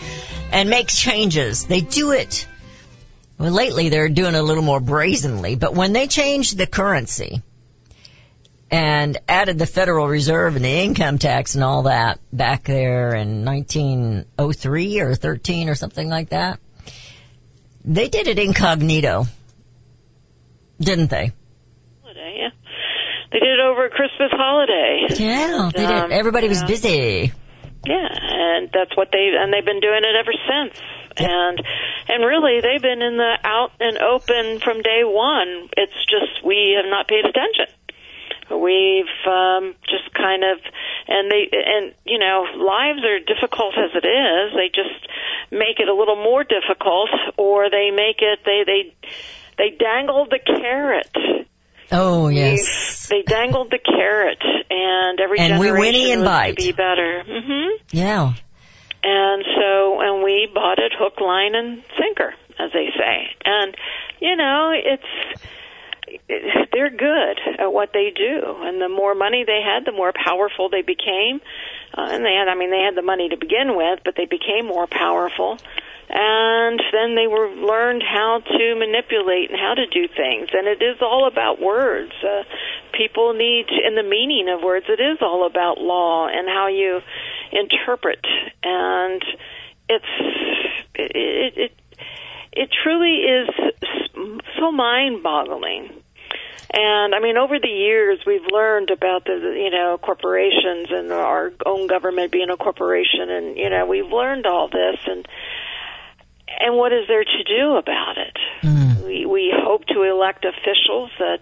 and 0.53 0.69
make 0.69 0.89
changes, 0.89 1.65
they 1.65 1.81
do 1.81 2.13
it. 2.13 2.47
Well, 3.39 3.51
lately 3.51 3.89
they're 3.89 4.11
doing 4.11 4.35
it 4.35 4.39
a 4.39 4.43
little 4.43 4.63
more 4.63 4.79
brazenly, 4.79 5.55
but 5.55 5.73
when 5.73 5.95
they 5.95 6.07
changed 6.07 6.59
the 6.59 6.67
currency 6.67 7.41
and 8.71 9.17
added 9.27 9.59
the 9.59 9.65
Federal 9.65 10.07
Reserve 10.07 10.57
and 10.57 10.67
the 10.67 10.69
income 10.69 11.17
tax 11.17 11.55
and 11.55 11.65
all 11.65 11.85
that 11.85 12.21
back 12.31 12.65
there 12.65 13.15
in 13.15 13.47
1903 13.47 15.01
or 15.01 15.15
13 15.15 15.71
or 15.71 15.75
something 15.75 16.11
like 16.11 16.29
that, 16.29 16.61
they 17.87 18.11
did 18.11 18.27
it 18.27 18.39
incognito, 18.39 19.25
didn't 20.79 21.09
they? 21.09 21.33
They 23.31 23.41
did 23.41 23.59
it 23.59 23.61
over 23.61 23.87
a 23.87 23.91
Christmas 23.91 24.31
holiday. 24.33 25.07
Yeah, 25.11 25.71
they 25.75 25.85
Um, 25.85 26.09
did. 26.09 26.19
Everybody 26.19 26.49
was 26.49 26.63
yeah. 26.63 26.67
busy. 26.67 27.33
Yeah, 27.87 28.09
and 28.11 28.71
that's 28.73 28.97
what 28.97 29.09
they 29.13 29.33
and 29.39 29.53
they've 29.53 29.65
been 29.65 29.81
doing 29.81 30.03
it 30.03 30.17
ever 30.19 30.33
since. 30.33 30.81
And 31.17 31.63
and 32.09 32.25
really 32.25 32.61
they've 32.61 32.83
been 32.83 33.03
in 33.03 33.17
the 33.17 33.39
out 33.45 33.73
and 33.81 33.99
open 33.99 34.61
from 34.61 34.83
day 34.83 35.03
one. 35.05 35.69
It's 35.77 35.97
just 36.11 36.45
we 36.45 36.75
have 36.77 36.89
not 36.91 37.07
paid 37.09 37.25
attention. 37.25 37.67
We've 38.51 39.15
um 39.27 39.75
just 39.89 40.13
kind 40.15 40.43
of 40.43 40.59
and 41.07 41.31
they 41.31 41.49
and 41.53 41.95
you 42.05 42.19
know, 42.19 42.45
lives 42.57 43.01
are 43.05 43.21
difficult 43.21 43.75
as 43.79 43.91
it 43.95 44.07
is. 44.07 44.55
They 44.55 44.69
just 44.75 45.07
make 45.51 45.79
it 45.81 45.89
a 45.89 45.95
little 45.95 46.17
more 46.17 46.45
difficult 46.45 47.11
or 47.37 47.71
they 47.71 47.91
make 47.91 48.21
it 48.21 48.41
they 48.45 48.65
they 48.67 48.95
they 49.57 49.77
dangled 49.77 50.31
the 50.31 50.41
carrot. 50.41 51.15
Oh 51.91 52.29
yes. 52.29 53.07
They 53.09 53.23
dangled 53.23 53.71
the 53.71 53.79
carrot, 53.79 54.43
and 54.71 55.19
every 55.21 55.39
And 55.39 55.59
we 55.59 55.67
generation 55.69 55.81
whinny 55.81 56.13
and 56.13 56.25
bite. 56.25 56.57
to 56.59 56.65
be 56.67 56.73
better. 56.73 57.23
hmm 57.27 57.77
Yeah. 57.91 58.35
And 59.03 59.45
so, 59.57 60.01
and 60.01 60.23
we 60.25 60.49
bought 60.53 60.79
it 60.79 60.93
hook, 60.99 61.21
line, 61.21 61.55
and 61.55 61.83
sinker, 61.97 62.35
as 62.59 62.73
they 62.73 62.89
say. 62.97 63.37
And 63.45 63.75
you 64.21 64.37
know, 64.37 64.73
it's 64.75 65.41
it, 66.29 66.69
they're 66.73 66.91
good 66.91 67.39
at 67.59 67.73
what 67.73 67.91
they 67.93 68.13
do, 68.15 68.43
and 68.63 68.81
the 68.81 68.89
more 68.89 69.15
money 69.15 69.45
they 69.47 69.61
had, 69.65 69.85
the 69.85 69.93
more 69.97 70.13
powerful 70.13 70.69
they 70.69 70.83
became. 70.83 71.41
Uh, 71.97 72.09
and 72.11 72.25
they 72.25 72.35
had, 72.35 72.49
I 72.49 72.55
mean, 72.55 72.71
they 72.71 72.83
had 72.85 72.95
the 72.97 73.03
money 73.07 73.31
to 73.31 73.37
begin 73.37 73.75
with, 73.77 74.01
but 74.05 74.15
they 74.17 74.27
became 74.27 74.67
more 74.67 74.87
powerful. 74.87 75.59
And 76.11 76.81
then 76.93 77.15
they 77.17 77.27
were 77.27 77.51
learned 77.51 78.03
how 78.03 78.41
to 78.41 78.75
manipulate 78.77 79.51
and 79.51 79.61
how 79.61 79.75
to 79.75 79.87
do 79.87 80.09
things. 80.09 80.49
And 80.53 80.67
it 80.67 80.83
is 80.83 80.97
all 81.03 81.29
about 81.29 81.61
words. 81.61 82.13
Uh, 82.25 82.45
people 82.93 83.35
need, 83.35 83.67
in 83.87 83.95
the 83.95 84.03
meaning 84.03 84.49
of 84.49 84.63
words, 84.63 84.87
it 84.89 85.01
is 85.01 85.19
all 85.21 85.47
about 85.47 85.79
law 85.79 86.27
and 86.29 86.49
how 86.49 86.69
you 86.69 87.01
interpret. 87.53 88.25
And 88.63 89.23
it's 89.89 90.05
it 90.95 91.57
it, 91.57 91.73
it 92.53 92.71
truly 92.83 93.23
is 93.23 93.49
so 94.59 94.73
mind-boggling 94.73 95.91
And 96.71 97.15
I 97.15 97.21
mean, 97.21 97.37
over 97.39 97.59
the 97.59 97.69
years, 97.69 98.21
we've 98.27 98.47
learned 98.51 98.91
about 98.91 99.25
the, 99.25 99.33
you 99.33 99.71
know, 99.71 99.99
corporations 99.99 100.89
and 100.91 101.11
our 101.13 101.53
own 101.65 101.87
government 101.87 102.31
being 102.31 102.51
a 102.51 102.57
corporation, 102.57 103.31
and 103.31 103.57
you 103.57 103.71
know, 103.71 103.87
we've 103.87 104.11
learned 104.11 104.47
all 104.47 104.69
this, 104.69 104.99
and 105.07 105.27
and 106.61 106.77
what 106.77 106.93
is 106.93 107.07
there 107.09 107.25
to 107.25 107.45
do 107.45 107.77
about 107.77 108.17
it? 108.19 108.37
Mm. 108.63 109.05
We 109.05 109.27
we 109.27 109.53
hope 109.55 109.87
to 109.87 110.03
elect 110.03 110.45
officials 110.45 111.11
that 111.19 111.39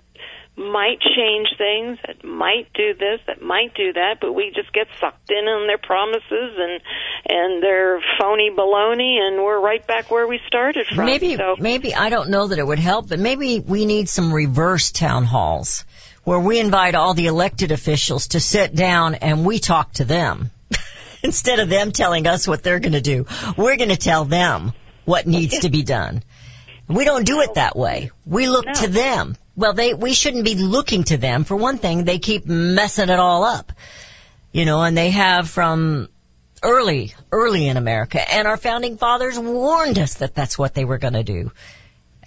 might 0.56 1.00
change 1.00 1.48
things, 1.58 1.98
that 2.06 2.24
might 2.24 2.72
do 2.72 2.94
this, 2.94 3.20
that 3.26 3.42
might 3.42 3.74
do 3.74 3.92
that, 3.92 4.16
but 4.20 4.32
we 4.32 4.52
just 4.54 4.72
get 4.72 4.86
sucked 4.98 5.30
in 5.30 5.44
on 5.46 5.66
their 5.66 5.78
promises 5.78 6.56
and 6.56 6.80
and 7.28 7.62
their 7.62 8.00
phony 8.18 8.50
baloney, 8.50 9.18
and 9.20 9.42
we're 9.42 9.60
right 9.60 9.86
back 9.86 10.10
where 10.10 10.26
we 10.26 10.40
started 10.46 10.86
from. 10.86 11.04
Maybe, 11.04 11.36
so, 11.36 11.56
maybe 11.58 11.94
I 11.94 12.08
don't 12.08 12.30
know 12.30 12.48
that 12.48 12.58
it 12.58 12.66
would 12.66 12.78
help, 12.78 13.08
but 13.08 13.18
maybe 13.18 13.60
we 13.60 13.84
need 13.84 14.08
some 14.08 14.32
reverse 14.32 14.92
town 14.92 15.24
halls 15.24 15.84
where 16.24 16.40
we 16.40 16.58
invite 16.58 16.94
all 16.94 17.14
the 17.14 17.26
elected 17.26 17.70
officials 17.70 18.28
to 18.28 18.40
sit 18.40 18.74
down 18.74 19.14
and 19.14 19.44
we 19.44 19.58
talk 19.58 19.92
to 19.92 20.04
them 20.04 20.50
instead 21.22 21.60
of 21.60 21.68
them 21.68 21.92
telling 21.92 22.26
us 22.26 22.48
what 22.48 22.62
they're 22.62 22.80
going 22.80 22.94
to 22.94 23.00
do. 23.00 23.26
We're 23.56 23.76
going 23.76 23.90
to 23.90 23.96
tell 23.96 24.24
them 24.24 24.72
what 25.06 25.26
needs 25.26 25.60
to 25.60 25.70
be 25.70 25.82
done. 25.82 26.22
We 26.88 27.04
don't 27.06 27.24
do 27.26 27.40
it 27.40 27.54
that 27.54 27.74
way. 27.76 28.10
We 28.26 28.48
look 28.48 28.66
No. 28.66 28.72
to 28.74 28.86
them. 28.88 29.36
Well, 29.56 29.72
they 29.72 29.94
we 29.94 30.12
shouldn't 30.12 30.44
be 30.44 30.54
looking 30.54 31.04
to 31.04 31.16
them. 31.16 31.44
For 31.44 31.56
one 31.56 31.78
thing, 31.78 32.04
they 32.04 32.18
keep 32.18 32.44
messing 32.46 33.08
it 33.08 33.18
all 33.18 33.42
up. 33.44 33.72
You 34.52 34.64
know, 34.66 34.82
and 34.82 34.96
they 34.96 35.10
have 35.10 35.48
from 35.48 36.08
early, 36.62 37.14
early 37.32 37.66
in 37.68 37.76
America. 37.76 38.20
And 38.32 38.46
our 38.46 38.56
founding 38.56 38.96
fathers 38.98 39.38
warned 39.38 39.98
us 39.98 40.14
that 40.14 40.34
that's 40.34 40.58
what 40.58 40.74
they 40.74 40.84
were 40.84 40.98
going 40.98 41.14
to 41.14 41.24
do. 41.24 41.50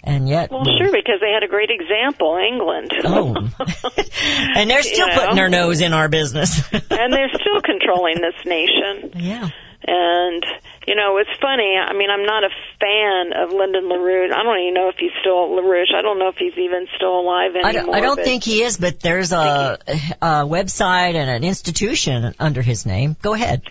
And 0.02 0.28
yet, 0.28 0.50
well, 0.50 0.64
sure, 0.64 0.90
because 0.92 1.20
they 1.20 1.30
had 1.32 1.42
a 1.42 1.48
great 1.48 1.68
example, 1.70 2.36
England. 2.38 2.90
oh, 3.04 3.34
and 4.56 4.70
they're 4.70 4.82
still 4.82 5.08
You 5.08 5.14
know. 5.14 5.20
putting 5.20 5.36
their 5.36 5.48
nose 5.50 5.80
in 5.82 5.92
our 5.92 6.08
business. 6.08 6.62
and 6.72 7.12
they're 7.12 7.28
still 7.34 7.60
controlling 7.62 8.16
this 8.20 8.34
nation. 8.46 9.12
yeah. 9.16 9.48
And 9.92 10.44
you 10.86 10.94
know, 10.94 11.18
it's 11.18 11.30
funny. 11.40 11.76
I 11.76 11.92
mean, 11.92 12.10
I'm 12.10 12.24
not 12.24 12.44
a 12.44 12.50
fan 12.80 13.32
of 13.36 13.52
Lyndon 13.52 13.84
LaRouche. 13.84 14.32
I 14.32 14.42
don't 14.42 14.58
even 14.60 14.74
know 14.74 14.88
if 14.88 14.96
he's 14.98 15.10
still 15.20 15.50
LaRouche. 15.50 15.94
I 15.94 16.02
don't 16.02 16.18
know 16.18 16.28
if 16.28 16.36
he's 16.36 16.56
even 16.56 16.86
still 16.96 17.20
alive 17.20 17.54
anymore. 17.54 17.68
I 17.68 17.72
don't, 17.72 17.94
I 17.96 18.00
don't 18.00 18.22
think 18.22 18.44
he 18.44 18.62
is, 18.62 18.76
but 18.76 19.00
there's 19.00 19.32
a, 19.32 19.78
a 20.22 20.46
website 20.46 21.14
and 21.14 21.28
an 21.28 21.44
institution 21.44 22.34
under 22.38 22.62
his 22.62 22.86
name. 22.86 23.16
Go 23.20 23.34
ahead. 23.34 23.62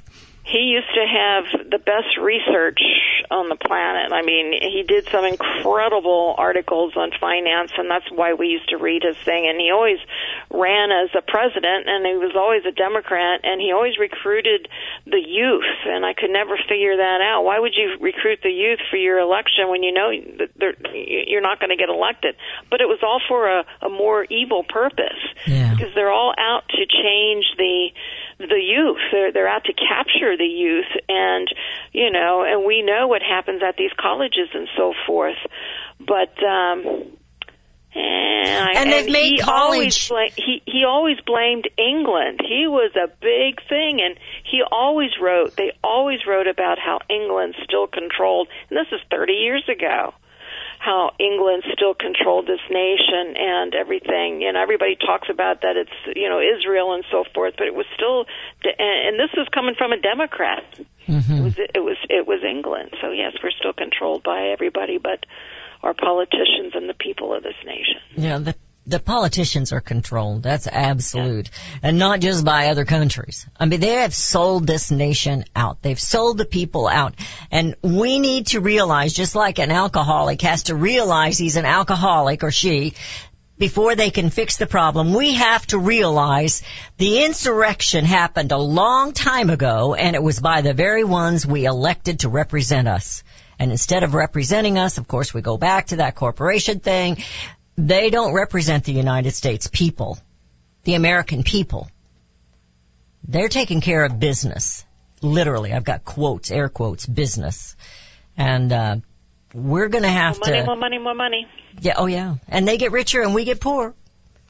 he 0.46 0.76
used 0.76 0.94
to 0.94 1.06
have 1.06 1.70
the 1.70 1.80
best 1.80 2.18
research 2.22 2.80
on 3.32 3.48
the 3.50 3.56
planet. 3.56 4.12
I 4.12 4.22
mean, 4.24 4.54
he 4.54 4.84
did 4.88 5.08
some 5.12 5.24
incredible 5.24 6.34
articles 6.38 6.94
on 6.98 7.12
finance, 7.20 7.72
and 7.78 7.90
that's 7.90 8.10
why 8.12 8.34
we 8.34 8.48
used 8.48 8.70
to 8.70 8.78
read 8.78 9.04
his 9.04 9.18
thing. 9.24 9.46
And 9.48 9.62
he 9.62 9.70
always 9.72 10.00
ran 10.50 10.90
as 10.92 11.10
a 11.14 11.22
president, 11.22 11.86
and 11.88 12.06
he 12.06 12.18
was 12.18 12.34
always 12.36 12.66
a 12.66 12.72
Democrat, 12.72 13.42
and 13.44 13.62
he 13.62 13.72
always 13.72 13.98
recruited 14.00 14.68
the 15.06 15.22
youth. 15.22 15.70
And 15.86 16.06
I 16.06 16.14
could 16.14 16.32
never 16.32 16.58
figure 16.58 16.98
that 16.98 17.22
out. 17.22 17.44
Why 17.46 17.60
would 17.60 17.74
you 17.78 17.98
recruit 18.02 18.40
the 18.42 18.50
youth 18.50 18.80
for 18.90 18.98
your 18.98 19.20
election 19.20 19.70
when 19.70 19.84
you 19.84 19.94
know 19.94 20.10
that 20.40 20.50
they're, 20.58 20.76
you're 20.96 21.46
not 21.46 21.60
going 21.60 21.70
to 21.70 21.78
get 21.78 21.90
elected? 21.90 22.36
But 22.70 22.82
it 22.82 22.88
was 22.90 23.00
all 23.04 23.22
for 23.28 23.48
a, 23.48 23.66
a 23.86 23.90
more 23.90 24.26
evil 24.26 24.64
purpose 24.68 25.22
Yeah. 25.46 25.76
because 25.76 25.94
they're 25.94 26.12
all 26.12 26.34
out 26.38 26.64
to 26.70 26.82
change 26.90 27.46
the 27.58 27.90
the 28.40 28.60
youth. 28.62 28.98
They're 29.12 29.32
they're 29.32 29.48
out 29.50 29.66
to 29.66 29.74
capture 29.74 30.36
the 30.38 30.46
youth, 30.46 30.90
and 31.08 31.48
you 31.92 32.10
know, 32.12 32.44
and 32.44 32.66
we 32.66 32.82
know 32.82 33.08
what 33.08 33.22
happens 33.22 33.62
at 33.62 33.76
these 33.78 33.92
colleges 34.00 34.50
and 34.54 34.68
so 34.78 34.94
forth. 35.06 35.38
But 36.00 36.32
um, 36.44 37.12
and, 37.94 38.78
And 38.78 38.92
they've 38.92 39.12
made 39.12 39.32
he 39.34 39.38
college- 39.40 40.10
Always 40.12 40.36
bla- 40.36 40.44
he 40.44 40.62
he 40.66 40.84
always 40.88 41.18
blamed 41.26 41.68
England. 41.78 42.40
He 42.48 42.68
was 42.68 42.92
a 42.96 43.08
big 43.08 43.60
thing, 43.68 44.00
and 44.02 44.18
he 44.50 44.62
always 44.72 45.12
wrote. 45.22 45.56
They 45.56 45.72
always 45.84 46.20
wrote 46.28 46.48
about 46.48 46.78
how 46.80 47.00
England 47.10 47.56
still 47.64 47.88
controlled. 47.88 48.48
And 48.70 48.78
this 48.78 48.88
is 48.92 49.02
30 49.12 49.34
years 49.34 49.64
ago 49.68 50.14
how 50.80 51.12
England 51.20 51.64
still 51.74 51.94
controlled 51.94 52.48
this 52.48 52.64
nation 52.72 53.36
and 53.38 53.76
everything. 53.76 54.42
You 54.42 54.54
know, 54.54 54.62
everybody 54.62 54.96
talks 54.96 55.30
about 55.30 55.62
that 55.62 55.76
it's 55.76 55.92
you 56.16 56.30
know 56.30 56.40
Israel 56.40 56.94
and 56.94 57.04
so 57.12 57.26
forth, 57.36 57.56
but 57.58 57.68
it 57.68 57.76
was 57.76 57.86
still, 57.94 58.26
and, 58.64 59.08
and 59.08 59.20
this 59.20 59.30
was 59.36 59.48
coming 59.54 59.76
from 59.76 59.92
a 59.92 60.00
Democrat. 60.00 60.64
Mm-hmm. 61.08 61.34
It 61.34 61.44
was 61.44 61.56
it 61.58 61.84
was 61.84 61.98
it 62.10 62.26
was 62.26 62.40
England. 62.44 62.96
So 63.02 63.12
yes, 63.12 63.34
we're 63.44 63.52
still 63.52 63.74
controlled 63.74 64.24
by 64.24 64.48
everybody, 64.48 64.98
but 64.98 65.26
our 65.84 65.94
politicians 65.94 66.74
and 66.74 66.90
the 66.90 66.94
people 66.94 67.34
of 67.34 67.44
this 67.44 67.60
nation. 67.66 68.00
Know, 68.18 68.40
the, 68.40 68.56
the 68.90 69.00
politicians 69.00 69.72
are 69.72 69.82
controlled. 69.82 70.44
That's 70.44 70.68
absolute. 70.68 71.50
And 71.84 72.00
not 72.00 72.22
just 72.22 72.44
by 72.44 72.68
other 72.68 72.86
countries. 72.86 73.46
I 73.60 73.66
mean, 73.66 73.80
they 73.80 74.02
have 74.02 74.14
sold 74.14 74.66
this 74.66 74.92
nation 74.92 75.46
out. 75.56 75.82
They've 75.82 76.00
sold 76.00 76.38
the 76.38 76.46
people 76.46 76.88
out. 76.88 77.14
And 77.52 77.76
we 77.82 78.20
need 78.20 78.48
to 78.48 78.62
realize, 78.62 79.14
just 79.14 79.36
like 79.36 79.60
an 79.60 79.72
alcoholic 79.72 80.42
has 80.42 80.64
to 80.64 80.76
realize 80.76 81.38
he's 81.38 81.56
an 81.56 81.66
alcoholic 81.66 82.44
or 82.44 82.52
she, 82.52 82.94
before 83.60 83.96
they 83.96 84.10
can 84.10 84.30
fix 84.30 84.58
the 84.58 84.66
problem, 84.66 85.14
we 85.14 85.34
have 85.34 85.68
to 85.68 85.78
realize 85.78 86.64
the 86.98 87.26
insurrection 87.26 88.06
happened 88.06 88.54
a 88.54 88.58
long 88.58 89.12
time 89.12 89.50
ago 89.50 89.94
and 89.94 90.16
it 90.16 90.24
was 90.24 90.40
by 90.40 90.62
the 90.62 90.74
very 90.74 91.04
ones 91.04 91.46
we 91.46 91.66
elected 91.66 92.22
to 92.22 92.30
represent 92.30 92.88
us. 92.88 93.24
And 93.60 93.72
instead 93.72 94.04
of 94.04 94.14
representing 94.14 94.78
us, 94.78 94.98
of 94.98 95.08
course, 95.10 95.34
we 95.34 95.42
go 95.42 95.58
back 95.58 95.88
to 95.88 95.98
that 95.98 96.16
corporation 96.16 96.80
thing. 96.80 97.18
They 97.80 98.10
don't 98.10 98.34
represent 98.34 98.84
the 98.84 98.92
United 98.92 99.32
States 99.32 99.70
people, 99.72 100.18
the 100.84 100.96
American 100.96 101.44
people. 101.44 101.90
They're 103.26 103.48
taking 103.48 103.80
care 103.80 104.04
of 104.04 104.20
business. 104.20 104.84
Literally, 105.22 105.72
I've 105.72 105.86
got 105.86 106.04
quotes, 106.04 106.52
air 106.52 106.68
quotes, 106.68 107.06
business. 107.06 107.78
And, 108.36 108.74
uh, 108.74 108.96
we're 109.54 109.88
gonna 109.88 110.10
have 110.10 110.36
More 110.40 110.48
money, 110.50 110.60
to, 110.60 110.66
more 110.66 110.76
money, 110.76 110.98
more 111.00 111.14
money. 111.16 111.48
yeah, 111.80 111.94
oh 111.96 112.06
yeah. 112.08 112.36
And 112.50 112.68
they 112.68 112.78
get 112.78 112.92
richer 112.92 113.22
and 113.22 113.34
we 113.34 113.46
get 113.46 113.62
poor. 113.62 113.96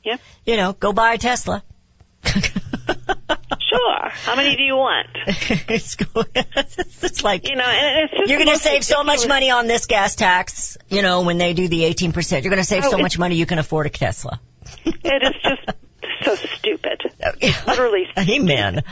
Yeah. 0.03 0.17
You 0.45 0.57
know, 0.57 0.73
go 0.73 0.91
buy 0.91 1.13
a 1.13 1.17
Tesla. 1.19 1.63
Sure. 3.69 4.09
How 4.09 4.35
many 4.35 4.55
do 4.55 4.63
you 4.63 4.75
want? 4.75 5.07
it's, 5.25 5.95
go- 5.95 6.23
it's 6.35 7.23
like, 7.23 7.47
You 7.47 7.55
know, 7.55 7.63
and 7.63 8.03
it's 8.03 8.17
just 8.17 8.29
you're 8.29 8.39
going 8.39 8.57
to 8.57 8.61
save 8.61 8.83
so 8.83 9.03
much 9.03 9.27
money 9.27 9.51
on 9.51 9.67
this 9.67 9.85
gas 9.85 10.15
tax, 10.15 10.77
you 10.89 11.01
know, 11.01 11.21
when 11.21 11.37
they 11.37 11.53
do 11.53 11.67
the 11.67 11.81
18%. 11.81 12.31
You're 12.43 12.49
going 12.49 12.57
to 12.57 12.63
save 12.63 12.85
Oh, 12.85 12.91
so 12.91 12.97
much 12.97 13.19
money 13.19 13.35
you 13.35 13.45
can 13.45 13.59
afford 13.59 13.85
a 13.85 13.89
Tesla. 13.89 14.39
It 14.85 15.23
is 15.23 15.41
just 15.41 15.77
so 16.23 16.35
stupid. 16.35 17.01
Literally 17.67 18.05
Amen. 18.17 18.83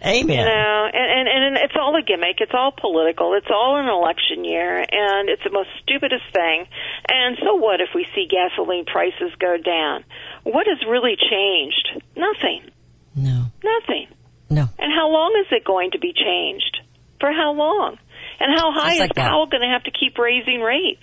Amen. 0.00 0.38
You 0.38 0.44
know, 0.44 0.88
and, 0.92 1.28
and 1.28 1.44
and 1.44 1.56
it's 1.56 1.74
all 1.74 1.96
a 1.96 2.02
gimmick. 2.02 2.36
It's 2.38 2.52
all 2.54 2.70
political. 2.70 3.34
It's 3.34 3.50
all 3.50 3.80
an 3.80 3.88
election 3.88 4.44
year, 4.44 4.78
and 4.78 5.28
it's 5.28 5.42
the 5.42 5.50
most 5.50 5.70
stupidest 5.82 6.22
thing. 6.32 6.66
And 7.08 7.36
so 7.42 7.56
what 7.56 7.80
if 7.80 7.88
we 7.96 8.06
see 8.14 8.28
gasoline 8.30 8.84
prices 8.84 9.32
go 9.40 9.56
down? 9.58 10.04
What 10.44 10.66
has 10.68 10.78
really 10.88 11.16
changed? 11.16 12.02
Nothing. 12.14 12.70
No. 13.62 13.70
Nothing. 13.70 14.06
No. 14.50 14.62
And 14.78 14.92
how 14.92 15.08
long 15.10 15.36
is 15.40 15.46
it 15.52 15.64
going 15.64 15.90
to 15.92 15.98
be 15.98 16.12
changed? 16.12 16.78
For 17.20 17.32
how 17.32 17.52
long? 17.52 17.98
And 18.40 18.56
how 18.56 18.72
high 18.72 18.90
Just 18.90 19.00
like 19.00 19.10
is 19.10 19.14
that. 19.16 19.30
Powell 19.30 19.46
going 19.46 19.62
to 19.62 19.68
have 19.68 19.84
to 19.84 19.90
keep 19.90 20.16
raising 20.18 20.60
rates? 20.60 21.02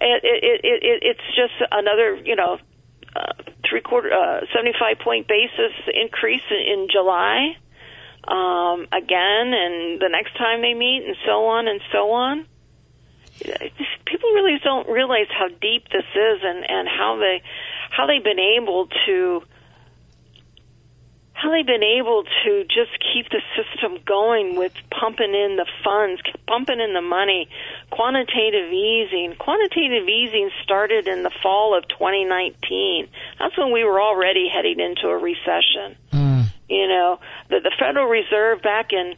It, 0.00 0.22
it, 0.22 0.60
it, 0.62 0.82
it, 0.84 1.02
it's 1.02 1.26
just 1.34 1.54
another, 1.72 2.14
you 2.14 2.36
know, 2.36 2.58
uh, 3.16 3.32
three 3.68 3.80
quarter, 3.80 4.10
uh, 4.12 4.40
75 4.54 4.98
point 5.02 5.26
basis 5.26 5.74
increase 5.92 6.42
in, 6.50 6.80
in 6.82 6.88
July, 6.92 7.56
um, 8.28 8.86
again, 8.92 9.50
and 9.54 10.00
the 10.00 10.08
next 10.08 10.36
time 10.38 10.62
they 10.62 10.74
meet, 10.74 11.02
and 11.04 11.16
so 11.26 11.46
on 11.46 11.66
and 11.66 11.80
so 11.92 12.12
on. 12.12 12.46
Just- 13.42 13.74
People 14.06 14.30
really 14.30 14.58
don't 14.64 14.88
realize 14.88 15.26
how 15.28 15.48
deep 15.48 15.84
this 15.92 16.06
is, 16.14 16.40
and 16.42 16.64
and 16.66 16.88
how 16.88 17.18
they 17.18 17.42
how 17.90 18.06
they've 18.06 18.24
been 18.24 18.38
able 18.40 18.88
to 19.06 19.42
how 21.38 21.52
they've 21.52 21.64
been 21.64 21.84
able 21.84 22.24
to 22.44 22.64
just 22.64 22.90
keep 22.98 23.30
the 23.30 23.40
system 23.54 23.98
going 24.04 24.56
with 24.56 24.72
pumping 24.90 25.34
in 25.34 25.54
the 25.54 25.66
funds, 25.84 26.20
pumping 26.48 26.80
in 26.80 26.94
the 26.94 27.00
money, 27.00 27.48
quantitative 27.90 28.72
easing. 28.72 29.36
Quantitative 29.38 30.08
easing 30.08 30.50
started 30.64 31.06
in 31.06 31.22
the 31.22 31.30
fall 31.40 31.78
of 31.78 31.86
2019. 31.86 33.06
That's 33.38 33.56
when 33.56 33.72
we 33.72 33.84
were 33.84 34.02
already 34.02 34.48
heading 34.52 34.80
into 34.80 35.06
a 35.06 35.16
recession. 35.16 35.94
Mm. 36.12 36.46
You 36.68 36.88
know, 36.88 37.20
the 37.48 37.60
the 37.60 37.72
Federal 37.78 38.06
Reserve 38.06 38.60
back 38.60 38.92
in 38.92 39.14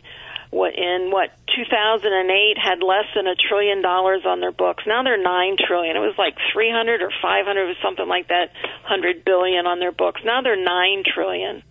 what 0.50 0.74
in 0.74 1.10
what 1.10 1.30
2008 1.56 2.58
had 2.58 2.82
less 2.82 3.06
than 3.14 3.28
a 3.28 3.34
trillion 3.34 3.80
dollars 3.80 4.26
on 4.26 4.40
their 4.40 4.52
books. 4.52 4.84
Now 4.86 5.02
they're 5.02 5.16
9 5.16 5.56
trillion. 5.56 5.96
It 5.96 6.00
was 6.00 6.18
like 6.18 6.36
300 6.52 7.00
or 7.00 7.10
500 7.22 7.70
or 7.70 7.74
something 7.82 8.06
like 8.06 8.28
that, 8.28 8.52
100 8.84 9.24
billion 9.24 9.66
on 9.66 9.78
their 9.78 9.92
books. 9.92 10.20
Now 10.22 10.42
they're 10.42 10.62
9 10.62 11.02
trillion. 11.14 11.62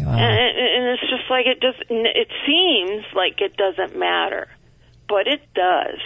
Uh-huh. 0.00 0.10
Wow. 0.10 0.18
And, 0.18 0.58
and 0.58 0.88
it's 0.94 1.10
just 1.10 1.30
like 1.30 1.46
it 1.46 1.60
does. 1.60 1.74
It 1.88 2.28
seems 2.46 3.04
like 3.14 3.40
it 3.40 3.56
doesn't 3.56 3.98
matter, 3.98 4.48
but 5.08 5.26
it 5.26 5.40
does. 5.54 6.00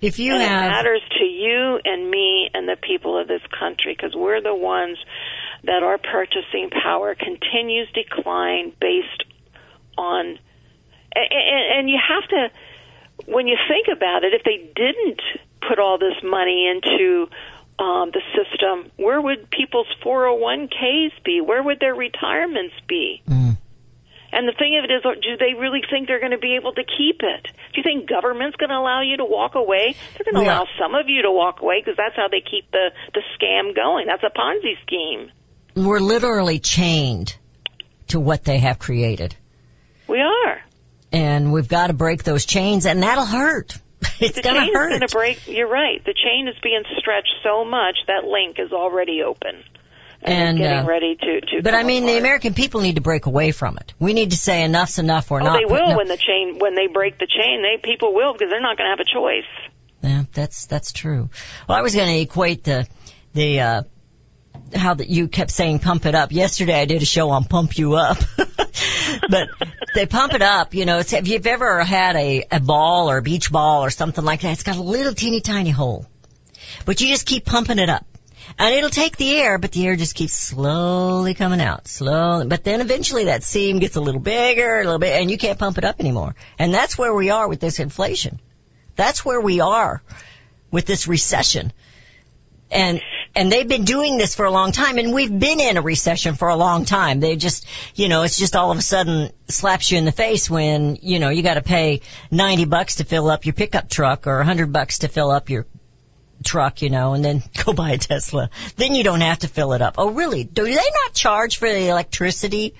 If 0.00 0.18
you 0.18 0.34
and 0.34 0.42
it 0.42 0.46
matters 0.46 1.00
to 1.18 1.24
you 1.24 1.80
and 1.84 2.10
me 2.10 2.50
and 2.52 2.68
the 2.68 2.76
people 2.76 3.18
of 3.18 3.28
this 3.28 3.40
country 3.58 3.96
because 3.96 4.14
we're 4.14 4.42
the 4.42 4.54
ones 4.54 4.98
that 5.64 5.82
our 5.82 5.98
purchasing 5.98 6.70
power 6.70 7.14
continues 7.14 7.88
decline 7.92 8.72
based 8.78 9.24
on 9.96 10.38
and, 11.14 11.78
and 11.78 11.90
you 11.90 11.96
have 11.96 12.28
to 12.28 12.50
when 13.32 13.46
you 13.46 13.56
think 13.68 13.86
about 13.90 14.22
it 14.24 14.34
if 14.34 14.44
they 14.44 14.70
didn't 14.76 15.20
put 15.66 15.78
all 15.78 15.98
this 15.98 16.22
money 16.22 16.68
into 16.68 17.28
um, 17.78 18.10
the 18.12 18.22
system 18.34 18.90
where 18.96 19.20
would 19.20 19.50
people's 19.50 19.86
401ks 20.04 21.12
be 21.24 21.40
where 21.40 21.62
would 21.62 21.78
their 21.80 21.94
retirements 21.94 22.74
be 22.88 23.22
Mm. 23.28 23.56
and 24.32 24.48
the 24.48 24.52
thing 24.58 24.78
of 24.78 24.84
it 24.88 24.92
is, 24.92 25.02
do 25.02 25.36
they 25.38 25.54
really 25.58 25.82
think 25.90 26.08
they're 26.08 26.20
going 26.20 26.32
to 26.32 26.38
be 26.38 26.56
able 26.56 26.72
to 26.72 26.82
keep 26.84 27.20
it? 27.22 27.42
Do 27.44 27.76
you 27.76 27.82
think 27.82 28.08
government's 28.08 28.56
going 28.56 28.70
to 28.70 28.76
allow 28.76 29.00
you 29.02 29.16
to 29.18 29.24
walk 29.24 29.54
away? 29.54 29.94
They're 30.16 30.24
going 30.24 30.34
to 30.36 30.40
We 30.40 30.48
are- 30.48 30.60
allow 30.62 30.66
some 30.78 30.94
of 30.94 31.08
you 31.08 31.22
to 31.22 31.30
walk 31.30 31.60
away 31.62 31.80
because 31.80 31.96
that's 31.96 32.16
how 32.16 32.28
they 32.28 32.40
keep 32.40 32.70
the 32.70 32.90
the 33.14 33.22
scam 33.38 33.74
going. 33.74 34.06
That's 34.06 34.22
a 34.24 34.30
Ponzi 34.36 34.74
scheme. 34.82 35.30
we're 35.74 36.00
literally 36.00 36.58
chained 36.58 37.36
to 38.08 38.18
what 38.20 38.44
they 38.44 38.58
have 38.58 38.78
created. 38.78 39.34
We 40.08 40.20
are. 40.20 40.62
And 41.12 41.52
we've 41.52 41.68
got 41.68 41.86
to 41.88 41.92
break 41.92 42.24
those 42.24 42.46
chains 42.46 42.86
and 42.86 43.02
that'll 43.02 43.26
hurt. 43.26 43.76
It's 44.20 44.34
The 44.36 44.42
gonna 44.42 44.60
chain 44.60 44.74
hurt. 44.74 44.92
is 44.92 44.98
going 44.98 45.08
to 45.08 45.14
break. 45.14 45.46
You're 45.48 45.68
right. 45.68 46.02
The 46.04 46.14
chain 46.14 46.48
is 46.48 46.54
being 46.62 46.82
stretched 46.98 47.34
so 47.42 47.64
much 47.64 47.96
that 48.06 48.24
link 48.24 48.56
is 48.58 48.72
already 48.72 49.22
open 49.22 49.62
and, 50.22 50.48
And, 50.50 50.58
getting 50.58 50.78
uh, 50.78 50.86
ready 50.86 51.16
to 51.16 51.40
to. 51.40 51.62
But 51.62 51.74
I 51.74 51.82
mean, 51.82 52.06
the. 52.06 52.16
American 52.18 52.54
people 52.54 52.80
need 52.80 52.94
to 52.96 53.02
break 53.02 53.26
away 53.26 53.52
from 53.52 53.76
it. 53.76 53.92
We 53.98 54.14
need 54.14 54.30
to 54.30 54.36
say 54.36 54.62
enough's 54.62 54.98
enough. 54.98 55.30
We're 55.30 55.42
Oh, 55.42 55.44
not. 55.44 55.58
they 55.58 55.66
will 55.66 55.96
when 55.96 56.08
the 56.08 56.16
chain 56.16 56.58
when 56.58 56.74
they 56.74 56.86
break 56.86 57.18
the 57.18 57.26
chain. 57.26 57.62
They 57.62 57.76
people 57.82 58.14
will 58.14 58.32
because 58.32 58.48
they're 58.50 58.60
not 58.62 58.78
going 58.78 58.86
to 58.90 58.96
have 58.96 59.00
a 59.00 59.04
choice. 59.12 59.70
Yeah, 60.02 60.24
that's 60.32 60.66
that's 60.66 60.92
true. 60.92 61.28
Well, 61.68 61.76
I 61.76 61.82
was 61.82 61.94
going 61.94 62.08
to 62.08 62.20
equate 62.20 62.64
the 62.64 62.86
the 63.34 63.60
uh 63.60 63.82
how 64.74 64.94
that 64.94 65.08
you 65.08 65.28
kept 65.28 65.50
saying 65.50 65.80
pump 65.80 66.06
it 66.06 66.14
up. 66.14 66.32
Yesterday 66.32 66.80
I 66.80 66.86
did 66.86 67.02
a 67.02 67.06
show 67.06 67.30
on 67.30 67.44
pump 67.44 67.76
you 67.78 67.94
up. 67.96 68.16
but 69.28 69.48
they 69.94 70.06
pump 70.06 70.34
it 70.34 70.42
up, 70.42 70.74
you 70.74 70.84
know, 70.84 70.98
it's, 70.98 71.12
if 71.12 71.28
you've 71.28 71.46
ever 71.46 71.82
had 71.82 72.16
a, 72.16 72.44
a 72.50 72.60
ball 72.60 73.10
or 73.10 73.18
a 73.18 73.22
beach 73.22 73.50
ball 73.50 73.84
or 73.84 73.90
something 73.90 74.24
like 74.24 74.42
that, 74.42 74.52
it's 74.52 74.62
got 74.62 74.76
a 74.76 74.82
little 74.82 75.14
teeny 75.14 75.40
tiny 75.40 75.70
hole. 75.70 76.06
But 76.84 77.00
you 77.00 77.08
just 77.08 77.26
keep 77.26 77.44
pumping 77.44 77.78
it 77.78 77.88
up. 77.88 78.06
And 78.58 78.74
it'll 78.74 78.90
take 78.90 79.16
the 79.16 79.36
air, 79.36 79.58
but 79.58 79.72
the 79.72 79.86
air 79.86 79.96
just 79.96 80.14
keeps 80.14 80.32
slowly 80.32 81.34
coming 81.34 81.60
out, 81.60 81.88
slowly. 81.88 82.46
But 82.46 82.64
then 82.64 82.80
eventually 82.80 83.24
that 83.24 83.42
seam 83.42 83.80
gets 83.80 83.96
a 83.96 84.00
little 84.00 84.20
bigger, 84.20 84.80
a 84.80 84.84
little 84.84 85.00
bit, 85.00 85.20
and 85.20 85.30
you 85.30 85.36
can't 85.36 85.58
pump 85.58 85.78
it 85.78 85.84
up 85.84 86.00
anymore. 86.00 86.36
And 86.58 86.72
that's 86.72 86.96
where 86.96 87.14
we 87.14 87.30
are 87.30 87.48
with 87.48 87.60
this 87.60 87.80
inflation. 87.80 88.40
That's 88.94 89.24
where 89.24 89.40
we 89.40 89.60
are 89.60 90.02
with 90.70 90.86
this 90.86 91.06
recession. 91.08 91.72
And, 92.70 93.00
and 93.36 93.52
they've 93.52 93.68
been 93.68 93.84
doing 93.84 94.16
this 94.16 94.34
for 94.34 94.46
a 94.46 94.50
long 94.50 94.72
time 94.72 94.96
and 94.96 95.12
we've 95.12 95.38
been 95.38 95.60
in 95.60 95.76
a 95.76 95.82
recession 95.82 96.34
for 96.34 96.48
a 96.48 96.56
long 96.56 96.86
time. 96.86 97.20
They 97.20 97.36
just, 97.36 97.66
you 97.94 98.08
know, 98.08 98.22
it's 98.22 98.38
just 98.38 98.56
all 98.56 98.72
of 98.72 98.78
a 98.78 98.82
sudden 98.82 99.30
slaps 99.46 99.92
you 99.92 99.98
in 99.98 100.06
the 100.06 100.12
face 100.12 100.48
when, 100.48 100.96
you 101.02 101.18
know, 101.18 101.28
you 101.28 101.42
gotta 101.42 101.60
pay 101.62 102.00
90 102.30 102.64
bucks 102.64 102.96
to 102.96 103.04
fill 103.04 103.28
up 103.28 103.44
your 103.44 103.52
pickup 103.52 103.90
truck 103.90 104.26
or 104.26 104.38
100 104.38 104.72
bucks 104.72 105.00
to 105.00 105.08
fill 105.08 105.30
up 105.30 105.50
your 105.50 105.66
truck, 106.44 106.80
you 106.80 106.88
know, 106.88 107.12
and 107.12 107.22
then 107.22 107.42
go 107.64 107.74
buy 107.74 107.90
a 107.90 107.98
Tesla. 107.98 108.48
Then 108.76 108.94
you 108.94 109.04
don't 109.04 109.20
have 109.20 109.40
to 109.40 109.48
fill 109.48 109.74
it 109.74 109.82
up. 109.82 109.96
Oh 109.98 110.10
really? 110.10 110.42
Do 110.44 110.64
they 110.64 110.74
not 110.74 111.12
charge 111.12 111.58
for 111.58 111.68
the 111.68 111.88
electricity 111.88 112.74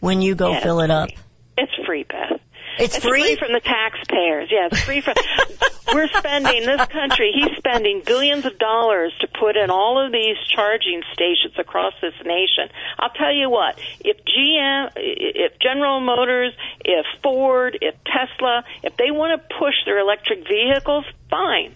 when 0.00 0.22
you 0.22 0.34
go 0.34 0.52
Yeah, 0.52 0.62
fill 0.62 0.80
it 0.80 0.90
up? 0.90 1.10
It's 1.58 1.72
free, 1.86 2.04
Beth. 2.04 2.31
It's, 2.78 2.96
It's 2.96 3.04
free? 3.04 3.36
from 3.36 3.52
the 3.52 3.60
taxpayers. 3.60 4.48
Yeah, 4.50 4.68
it's 4.70 4.82
free 4.82 5.00
from. 5.00 5.14
we're 5.94 6.08
spending 6.08 6.64
this 6.64 6.86
country. 6.88 7.32
He's 7.34 7.56
spending 7.58 8.02
billions 8.04 8.46
of 8.46 8.58
dollars 8.58 9.12
to 9.20 9.28
put 9.28 9.56
in 9.56 9.70
all 9.70 10.04
of 10.04 10.12
these 10.12 10.36
charging 10.54 11.02
stations 11.12 11.54
across 11.58 11.92
this 12.00 12.14
nation. 12.24 12.68
I'll 12.98 13.10
tell 13.10 13.32
you 13.32 13.50
what. 13.50 13.78
If 14.00 14.18
GM, 14.24 14.92
if 14.96 15.58
General 15.58 16.00
Motors, 16.00 16.52
if 16.84 17.04
Ford, 17.22 17.76
if 17.80 17.94
Tesla, 18.04 18.64
if 18.82 18.96
they 18.96 19.10
want 19.10 19.40
to 19.40 19.48
push 19.58 19.74
their 19.84 19.98
electric 19.98 20.46
vehicles, 20.48 21.04
fine. 21.30 21.74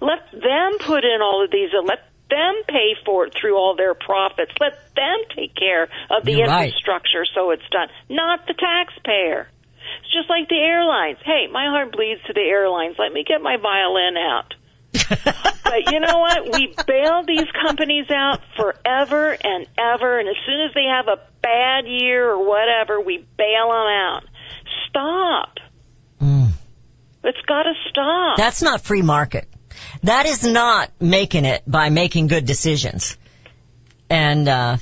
Let 0.00 0.30
them 0.32 0.78
put 0.80 1.04
in 1.04 1.20
all 1.22 1.44
of 1.44 1.50
these. 1.50 1.70
And 1.72 1.86
let 1.86 2.08
them 2.30 2.54
pay 2.68 2.94
for 3.04 3.26
it 3.26 3.34
through 3.34 3.56
all 3.56 3.74
their 3.76 3.94
profits. 3.94 4.52
Let 4.60 4.94
them 4.94 5.18
take 5.34 5.54
care 5.54 5.88
of 6.10 6.24
the 6.24 6.32
You're 6.32 6.46
right. 6.46 6.66
infrastructure 6.66 7.24
so 7.34 7.50
it's 7.50 7.68
done, 7.70 7.88
not 8.08 8.46
the 8.46 8.54
taxpayer. 8.54 9.48
It's 10.00 10.12
just 10.12 10.28
like 10.28 10.48
the 10.48 10.56
airlines. 10.56 11.18
Hey, 11.24 11.46
my 11.50 11.66
heart 11.66 11.92
bleeds 11.92 12.20
to 12.26 12.32
the 12.32 12.40
airlines. 12.40 12.96
Let 12.98 13.12
me 13.12 13.24
get 13.26 13.40
my 13.40 13.56
violin 13.56 14.16
out. 14.16 14.54
but 14.92 15.92
you 15.92 16.00
know 16.00 16.18
what? 16.18 16.52
We 16.54 16.74
bail 16.86 17.22
these 17.26 17.46
companies 17.62 18.06
out 18.10 18.40
forever 18.56 19.32
and 19.32 19.66
ever, 19.76 20.18
and 20.18 20.28
as 20.28 20.36
soon 20.46 20.60
as 20.66 20.74
they 20.74 20.84
have 20.84 21.08
a 21.08 21.20
bad 21.42 21.86
year 21.86 22.30
or 22.30 22.46
whatever, 22.46 23.00
we 23.00 23.18
bail 23.36 23.68
them 23.68 23.86
out. 23.86 24.22
Stop. 24.88 25.54
Mm. 26.22 26.50
It's 27.24 27.40
got 27.46 27.64
to 27.64 27.74
stop. 27.90 28.36
That's 28.38 28.62
not 28.62 28.80
free 28.80 29.02
market. 29.02 29.46
That 30.02 30.26
is 30.26 30.42
not 30.44 30.90
making 31.00 31.44
it 31.44 31.62
by 31.66 31.90
making 31.90 32.28
good 32.28 32.46
decisions. 32.46 33.16
And, 34.08 34.48
uh, 34.48 34.78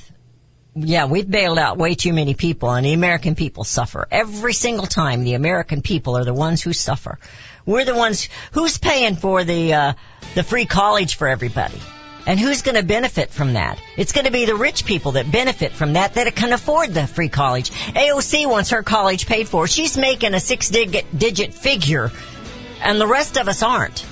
yeah, 0.76 1.06
we've 1.06 1.28
bailed 1.28 1.58
out 1.58 1.78
way 1.78 1.94
too 1.94 2.12
many 2.12 2.34
people 2.34 2.70
and 2.70 2.84
the 2.84 2.92
American 2.92 3.34
people 3.34 3.64
suffer. 3.64 4.06
Every 4.10 4.52
single 4.52 4.86
time 4.86 5.24
the 5.24 5.34
American 5.34 5.80
people 5.80 6.18
are 6.18 6.24
the 6.24 6.34
ones 6.34 6.62
who 6.62 6.74
suffer. 6.74 7.18
We're 7.64 7.86
the 7.86 7.94
ones, 7.94 8.28
who's 8.52 8.76
paying 8.76 9.16
for 9.16 9.42
the, 9.42 9.72
uh, 9.72 9.92
the 10.34 10.42
free 10.42 10.66
college 10.66 11.16
for 11.16 11.28
everybody? 11.28 11.80
And 12.26 12.38
who's 12.38 12.62
going 12.62 12.74
to 12.74 12.82
benefit 12.82 13.30
from 13.30 13.54
that? 13.54 13.80
It's 13.96 14.12
going 14.12 14.26
to 14.26 14.32
be 14.32 14.44
the 14.44 14.56
rich 14.56 14.84
people 14.84 15.12
that 15.12 15.30
benefit 15.30 15.72
from 15.72 15.94
that 15.94 16.14
that 16.14 16.34
can 16.34 16.52
afford 16.52 16.92
the 16.92 17.06
free 17.06 17.28
college. 17.28 17.70
AOC 17.70 18.48
wants 18.50 18.70
her 18.70 18.82
college 18.82 19.26
paid 19.26 19.48
for. 19.48 19.66
She's 19.68 19.96
making 19.96 20.34
a 20.34 20.40
six 20.40 20.68
digit, 20.68 21.54
figure 21.54 22.10
and 22.82 23.00
the 23.00 23.06
rest 23.06 23.38
of 23.38 23.48
us 23.48 23.62
aren't. 23.62 24.04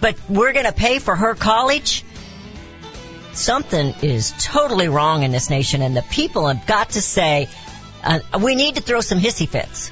But 0.00 0.16
we're 0.28 0.52
going 0.52 0.66
to 0.66 0.72
pay 0.72 0.98
for 0.98 1.14
her 1.14 1.34
college? 1.34 2.04
Something 3.32 3.94
is 4.02 4.32
totally 4.38 4.88
wrong 4.88 5.22
in 5.22 5.32
this 5.32 5.48
nation 5.48 5.82
and 5.82 5.96
the 5.96 6.02
people 6.02 6.48
have 6.48 6.66
got 6.66 6.90
to 6.90 7.00
say, 7.00 7.48
uh, 8.04 8.20
we 8.42 8.54
need 8.54 8.76
to 8.76 8.82
throw 8.82 9.00
some 9.00 9.18
hissy 9.18 9.48
fits 9.48 9.90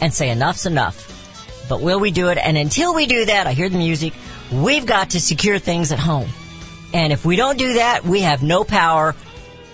and 0.00 0.14
say 0.14 0.30
enough's 0.30 0.66
enough. 0.66 1.66
But 1.68 1.80
will 1.80 2.00
we 2.00 2.10
do 2.10 2.28
it? 2.28 2.38
And 2.38 2.56
until 2.56 2.94
we 2.94 3.06
do 3.06 3.26
that, 3.26 3.46
I 3.46 3.52
hear 3.52 3.68
the 3.68 3.78
music, 3.78 4.14
we've 4.52 4.86
got 4.86 5.10
to 5.10 5.20
secure 5.20 5.58
things 5.58 5.92
at 5.92 5.98
home. 5.98 6.28
And 6.94 7.12
if 7.12 7.24
we 7.24 7.36
don't 7.36 7.58
do 7.58 7.74
that, 7.74 8.04
we 8.04 8.22
have 8.22 8.42
no 8.42 8.64
power 8.64 9.14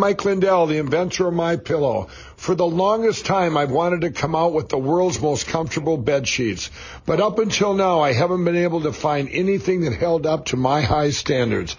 Mike 0.08 0.24
Lindell, 0.24 0.68
the 0.68 0.78
inventor 0.78 1.28
of 1.28 1.34
My 1.34 1.58
Pillow. 1.58 2.08
For 2.38 2.56
the 2.56 2.66
longest 2.66 3.26
time, 3.26 3.58
I've 3.58 3.72
wanted 3.72 4.02
to 4.02 4.12
come 4.12 4.38
out 4.38 4.54
with 4.54 4.70
the 4.70 4.78
world's 4.78 5.22
most 5.22 5.48
comfortable 5.48 5.98
bed 5.98 6.30
sheets. 6.30 6.70
But 7.06 7.20
up 7.20 7.40
until 7.40 7.74
now, 7.74 8.00
I 8.00 8.14
haven't 8.14 8.46
been 8.46 8.56
able 8.56 8.84
to 8.84 8.94
find 8.94 9.28
anything 9.30 9.82
that 9.82 9.92
held 9.92 10.26
up 10.26 10.46
to 10.46 10.56
my 10.56 10.80
high 10.80 11.10
standards. 11.10 11.76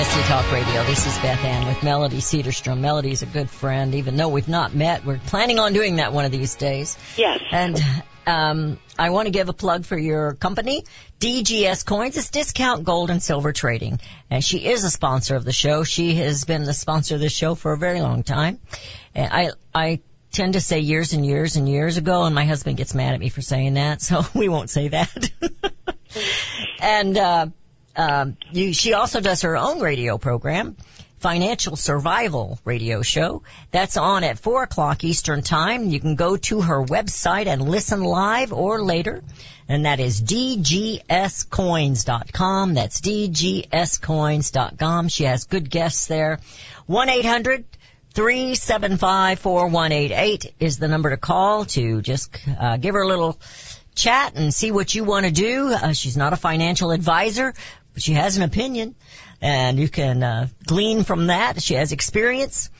CSC 0.00 0.28
Talk 0.28 0.50
Radio. 0.50 0.82
This 0.84 1.06
is 1.06 1.18
Beth 1.18 1.44
Ann 1.44 1.66
with 1.66 1.82
Melody 1.82 2.22
Cedarstrom. 2.22 2.78
Melody's 2.78 3.20
a 3.20 3.26
good 3.26 3.50
friend, 3.50 3.94
even 3.94 4.16
though 4.16 4.30
we've 4.30 4.48
not 4.48 4.74
met. 4.74 5.04
We're 5.04 5.18
planning 5.18 5.58
on 5.58 5.74
doing 5.74 5.96
that 5.96 6.14
one 6.14 6.24
of 6.24 6.32
these 6.32 6.54
days. 6.54 6.96
Yes. 7.18 7.42
And 7.52 7.78
um, 8.26 8.78
I 8.98 9.10
want 9.10 9.26
to 9.26 9.30
give 9.30 9.50
a 9.50 9.52
plug 9.52 9.84
for 9.84 9.98
your 9.98 10.32
company, 10.32 10.84
DGS 11.18 11.84
Coins. 11.84 12.16
It's 12.16 12.30
discount 12.30 12.84
gold 12.84 13.10
and 13.10 13.22
silver 13.22 13.52
trading, 13.52 14.00
and 14.30 14.42
she 14.42 14.64
is 14.64 14.84
a 14.84 14.90
sponsor 14.90 15.36
of 15.36 15.44
the 15.44 15.52
show. 15.52 15.84
She 15.84 16.14
has 16.14 16.46
been 16.46 16.64
the 16.64 16.72
sponsor 16.72 17.16
of 17.16 17.20
the 17.20 17.28
show 17.28 17.54
for 17.54 17.74
a 17.74 17.76
very 17.76 18.00
long 18.00 18.22
time. 18.22 18.58
And 19.14 19.30
I 19.30 19.50
I 19.74 20.00
tend 20.32 20.54
to 20.54 20.62
say 20.62 20.78
years 20.78 21.12
and 21.12 21.26
years 21.26 21.56
and 21.56 21.68
years 21.68 21.98
ago, 21.98 22.22
and 22.22 22.34
my 22.34 22.46
husband 22.46 22.78
gets 22.78 22.94
mad 22.94 23.12
at 23.12 23.20
me 23.20 23.28
for 23.28 23.42
saying 23.42 23.74
that, 23.74 24.00
so 24.08 24.24
we 24.34 24.48
won't 24.48 24.70
say 24.70 24.88
that. 24.88 25.30
and 26.80 27.18
uh, 27.18 27.46
um, 27.96 28.36
you, 28.52 28.72
she 28.72 28.94
also 28.94 29.20
does 29.20 29.42
her 29.42 29.56
own 29.56 29.80
radio 29.80 30.16
program, 30.18 30.76
Financial 31.18 31.74
Survival 31.76 32.58
Radio 32.64 33.02
Show. 33.02 33.42
That's 33.70 33.96
on 33.96 34.24
at 34.24 34.38
4 34.38 34.64
o'clock 34.64 35.04
Eastern 35.04 35.42
Time. 35.42 35.90
You 35.90 36.00
can 36.00 36.16
go 36.16 36.36
to 36.36 36.62
her 36.62 36.82
website 36.82 37.46
and 37.46 37.68
listen 37.68 38.02
live 38.02 38.52
or 38.52 38.82
later. 38.82 39.22
And 39.68 39.84
that 39.84 40.00
is 40.00 40.20
dgscoins.com. 40.22 41.04
That's 42.74 43.00
dgscoins.com. 43.00 45.08
She 45.08 45.24
has 45.24 45.44
good 45.44 45.70
guests 45.70 46.06
there. 46.06 46.40
1-800 46.88 47.64
375-4188 48.14 50.52
is 50.58 50.78
the 50.78 50.88
number 50.88 51.10
to 51.10 51.16
call 51.16 51.64
to 51.66 52.02
just 52.02 52.36
uh, 52.58 52.76
give 52.76 52.94
her 52.94 53.02
a 53.02 53.06
little 53.06 53.38
chat 53.94 54.34
and 54.34 54.52
see 54.52 54.72
what 54.72 54.92
you 54.94 55.04
want 55.04 55.26
to 55.26 55.32
do. 55.32 55.68
Uh, 55.68 55.92
she's 55.92 56.16
not 56.16 56.32
a 56.32 56.36
financial 56.36 56.90
advisor, 56.90 57.54
she 58.00 58.14
has 58.14 58.36
an 58.36 58.42
opinion, 58.42 58.96
and 59.40 59.78
you 59.78 59.88
can 59.88 60.22
uh, 60.22 60.48
glean 60.66 61.04
from 61.04 61.28
that. 61.28 61.62
She 61.62 61.74
has 61.74 61.92
experience. 61.92 62.70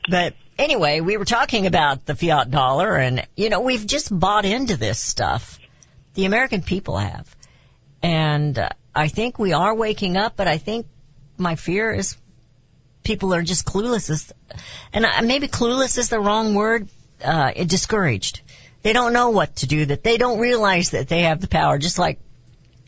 but 0.08 0.34
anyway, 0.56 1.00
we 1.00 1.16
were 1.16 1.24
talking 1.24 1.66
about 1.66 2.06
the 2.06 2.14
fiat 2.14 2.50
dollar 2.50 2.96
and, 2.96 3.26
you 3.36 3.48
know, 3.48 3.60
we've 3.60 3.86
just 3.86 4.16
bought 4.16 4.44
into 4.44 4.76
this 4.76 5.00
stuff. 5.00 5.58
The 6.14 6.26
American 6.26 6.62
people 6.62 6.96
have. 6.96 7.34
And 8.02 8.58
uh, 8.58 8.70
I 8.94 9.08
think 9.08 9.38
we 9.38 9.52
are 9.52 9.74
waking 9.74 10.16
up, 10.16 10.36
but 10.36 10.46
I 10.46 10.58
think 10.58 10.86
my 11.38 11.56
fear 11.56 11.92
is 11.92 12.16
people 13.02 13.34
are 13.34 13.42
just 13.42 13.64
clueless. 13.64 14.10
Is- 14.10 14.32
And 14.92 15.06
maybe 15.26 15.48
clueless 15.48 15.98
is 15.98 16.08
the 16.08 16.20
wrong 16.20 16.54
word. 16.54 16.88
Uh, 17.24 17.52
discouraged. 17.52 18.40
They 18.82 18.92
don't 18.92 19.12
know 19.12 19.30
what 19.30 19.56
to 19.56 19.66
do. 19.66 19.86
That 19.86 20.02
they 20.02 20.16
don't 20.16 20.40
realize 20.40 20.90
that 20.90 21.08
they 21.08 21.22
have 21.22 21.40
the 21.40 21.46
power. 21.48 21.78
Just 21.78 21.98
like 21.98 22.18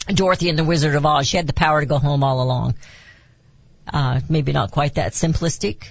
Dorothy 0.08 0.48
in 0.48 0.56
the 0.56 0.64
Wizard 0.64 0.94
of 0.96 1.06
Oz, 1.06 1.28
she 1.28 1.36
had 1.36 1.46
the 1.46 1.52
power 1.52 1.80
to 1.80 1.86
go 1.86 1.98
home 1.98 2.24
all 2.24 2.42
along. 2.42 2.74
Uh, 3.86 4.20
maybe 4.28 4.52
not 4.52 4.70
quite 4.70 4.94
that 4.94 5.12
simplistic, 5.12 5.84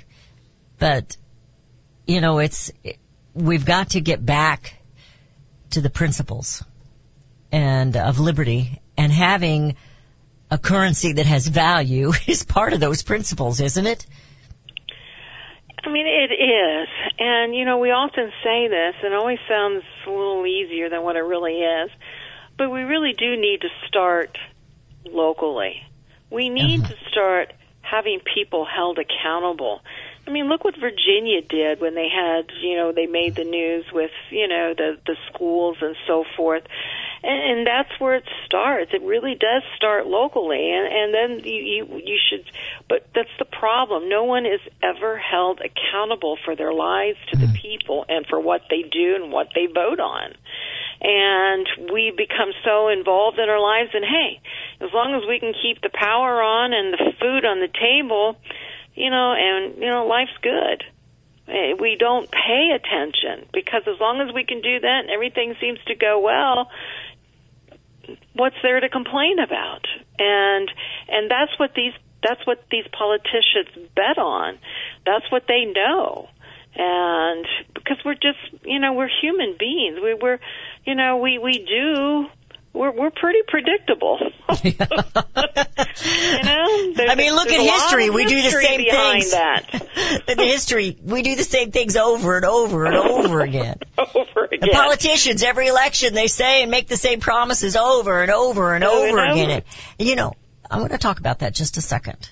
but 0.79 1.15
you 2.05 2.21
know, 2.21 2.39
it's 2.39 2.71
we've 3.33 3.65
got 3.65 3.91
to 3.91 4.01
get 4.01 4.25
back 4.25 4.75
to 5.71 5.81
the 5.81 5.89
principles 5.89 6.63
and 7.51 7.95
of 7.95 8.19
liberty 8.19 8.81
and 8.97 9.11
having 9.11 9.75
a 10.53 10.57
currency 10.59 11.13
that 11.13 11.25
has 11.25 11.47
value 11.47 12.11
is 12.27 12.43
part 12.43 12.73
of 12.73 12.79
those 12.79 13.01
principles, 13.01 13.59
isn't 13.59 13.87
it? 13.87 14.05
I 15.83 15.89
mean, 15.89 16.05
it 16.07 16.31
is. 16.31 16.87
And, 17.19 17.53
you 17.53 17.65
know, 17.65 17.79
we 17.79 17.91
often 17.91 18.31
say 18.43 18.67
this, 18.69 18.95
and 19.03 19.13
it 19.13 19.17
always 19.17 19.39
sounds 19.49 19.83
a 20.07 20.09
little 20.09 20.45
easier 20.45 20.89
than 20.89 21.01
what 21.03 21.17
it 21.17 21.23
really 21.23 21.59
is. 21.59 21.89
But 22.57 22.69
we 22.69 22.83
really 22.83 23.13
do 23.13 23.35
need 23.35 23.61
to 23.61 23.69
start 23.87 24.37
locally. 25.05 25.81
We 26.29 26.49
need 26.49 26.81
uh-huh. 26.81 26.93
to 26.93 27.09
start 27.09 27.53
having 27.81 28.21
people 28.33 28.65
held 28.65 28.97
accountable. 28.97 29.81
I 30.25 30.31
mean, 30.31 30.47
look 30.47 30.63
what 30.63 30.75
Virginia 30.79 31.41
did 31.41 31.81
when 31.81 31.95
they 31.95 32.07
had, 32.07 32.49
you 32.61 32.77
know, 32.77 32.93
they 32.93 33.07
made 33.07 33.35
the 33.35 33.43
news 33.43 33.85
with, 33.91 34.11
you 34.29 34.47
know, 34.47 34.73
the 34.73 34.97
the 35.05 35.17
schools 35.27 35.77
and 35.81 35.95
so 36.07 36.23
forth. 36.37 36.63
And, 37.23 37.59
and 37.59 37.67
that's 37.67 37.97
where 37.99 38.15
it 38.15 38.25
starts. 38.45 38.91
It 38.93 39.01
really 39.01 39.35
does 39.35 39.63
start 39.77 40.05
locally, 40.07 40.71
and 40.71 40.87
and 40.87 41.13
then 41.13 41.47
you 41.47 41.61
you 41.63 42.01
you 42.03 42.19
should. 42.29 42.43
But 42.89 43.07
that's 43.15 43.31
the 43.39 43.45
problem. 43.45 44.09
No 44.09 44.25
one 44.25 44.45
is 44.45 44.59
ever 44.81 45.17
held 45.17 45.61
accountable 45.61 46.37
for 46.43 46.55
their 46.55 46.73
lives 46.73 47.17
to 47.31 47.37
the 47.37 47.47
people 47.61 48.05
and 48.09 48.25
for 48.27 48.39
what 48.39 48.63
they 48.69 48.81
do 48.81 49.15
and 49.15 49.31
what 49.31 49.47
they 49.55 49.67
vote 49.67 49.99
on. 50.01 50.33
And 51.01 51.67
we 51.91 52.11
become 52.15 52.51
so 52.63 52.89
involved 52.89 53.39
in 53.39 53.49
our 53.49 53.59
lives. 53.59 53.91
And 53.93 54.03
hey, 54.05 54.41
as 54.81 54.91
long 54.93 55.15
as 55.15 55.27
we 55.27 55.39
can 55.39 55.53
keep 55.53 55.81
the 55.81 55.91
power 55.93 56.41
on 56.41 56.73
and 56.73 56.93
the 56.93 57.13
food 57.19 57.45
on 57.45 57.59
the 57.59 57.67
table, 57.67 58.37
you 58.95 59.09
know, 59.09 59.33
and 59.33 59.77
you 59.77 59.87
know, 59.87 60.05
life's 60.07 60.37
good. 60.41 60.83
Eh, 61.47 61.73
We 61.79 61.97
don't 61.99 62.29
pay 62.31 62.71
attention 62.75 63.47
because 63.53 63.83
as 63.87 63.99
long 63.99 64.21
as 64.21 64.33
we 64.33 64.45
can 64.45 64.61
do 64.61 64.79
that 64.79 64.99
and 65.01 65.09
everything 65.09 65.55
seems 65.59 65.79
to 65.87 65.95
go 65.95 66.19
well, 66.19 66.69
what's 68.33 68.55
there 68.61 68.79
to 68.79 68.89
complain 68.89 69.39
about? 69.39 69.85
And 70.19 70.69
and 71.07 71.29
that's 71.29 71.57
what 71.57 71.71
these 71.75 71.93
that's 72.21 72.45
what 72.45 72.63
these 72.71 72.85
politicians 72.97 73.89
bet 73.95 74.17
on. 74.17 74.57
That's 75.05 75.29
what 75.31 75.43
they 75.47 75.65
know. 75.65 76.29
And 76.75 77.45
because 77.75 77.97
we're 78.03 78.15
just, 78.15 78.39
you 78.63 78.79
know, 78.79 78.93
we're 78.93 79.09
human 79.21 79.55
beings. 79.59 79.99
We 80.01 80.15
we're, 80.15 80.39
you 80.85 80.95
know, 80.95 81.17
we 81.17 81.37
we 81.37 81.59
do 81.59 82.27
we're 82.73 82.91
we're 82.91 83.11
pretty 83.11 83.39
predictable. 83.47 84.19
you 84.63 84.73
know, 84.79 85.03
I 87.07 87.15
mean, 87.15 87.33
look 87.33 87.49
at 87.49 87.59
history. 87.61 88.09
We 88.09 88.25
do 88.25 88.41
the 88.41 88.49
same 88.51 88.81
things. 88.81 89.31
that. 89.31 89.89
The 90.27 90.43
history, 90.43 90.97
we 91.03 91.21
do 91.21 91.35
the 91.35 91.43
same 91.43 91.71
things 91.71 91.95
over 91.97 92.35
and 92.35 92.45
over 92.45 92.85
and 92.85 92.95
over 92.95 93.41
again. 93.41 93.77
Over 93.97 94.47
The 94.49 94.57
again. 94.57 94.69
politicians, 94.73 95.43
every 95.43 95.67
election, 95.67 96.13
they 96.13 96.27
say 96.27 96.61
and 96.63 96.71
make 96.71 96.87
the 96.87 96.97
same 96.97 97.19
promises 97.19 97.75
over 97.75 98.21
and 98.21 98.31
over 98.31 98.73
and 98.73 98.83
oh, 98.83 99.03
Over 99.03 99.07
over 99.09 99.19
and 99.19 99.31
again. 99.31 99.51
over. 99.51 99.61
And, 99.99 100.07
you 100.07 100.15
know, 100.15 100.33
I'm 100.69 100.79
going 100.79 100.91
to 100.91 100.97
talk 100.97 101.19
about 101.19 101.39
that 101.39 101.53
just 101.53 101.77
a 101.77 101.81
second. 101.81 102.29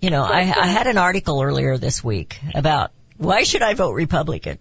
You 0.00 0.10
know, 0.10 0.22
I, 0.22 0.40
I 0.40 0.66
had 0.66 0.86
an 0.86 0.98
article 0.98 1.42
earlier 1.42 1.76
this 1.78 2.02
week 2.04 2.38
about 2.54 2.90
why 3.16 3.42
should 3.44 3.62
I 3.62 3.74
vote 3.74 3.92
Republican? 3.92 4.58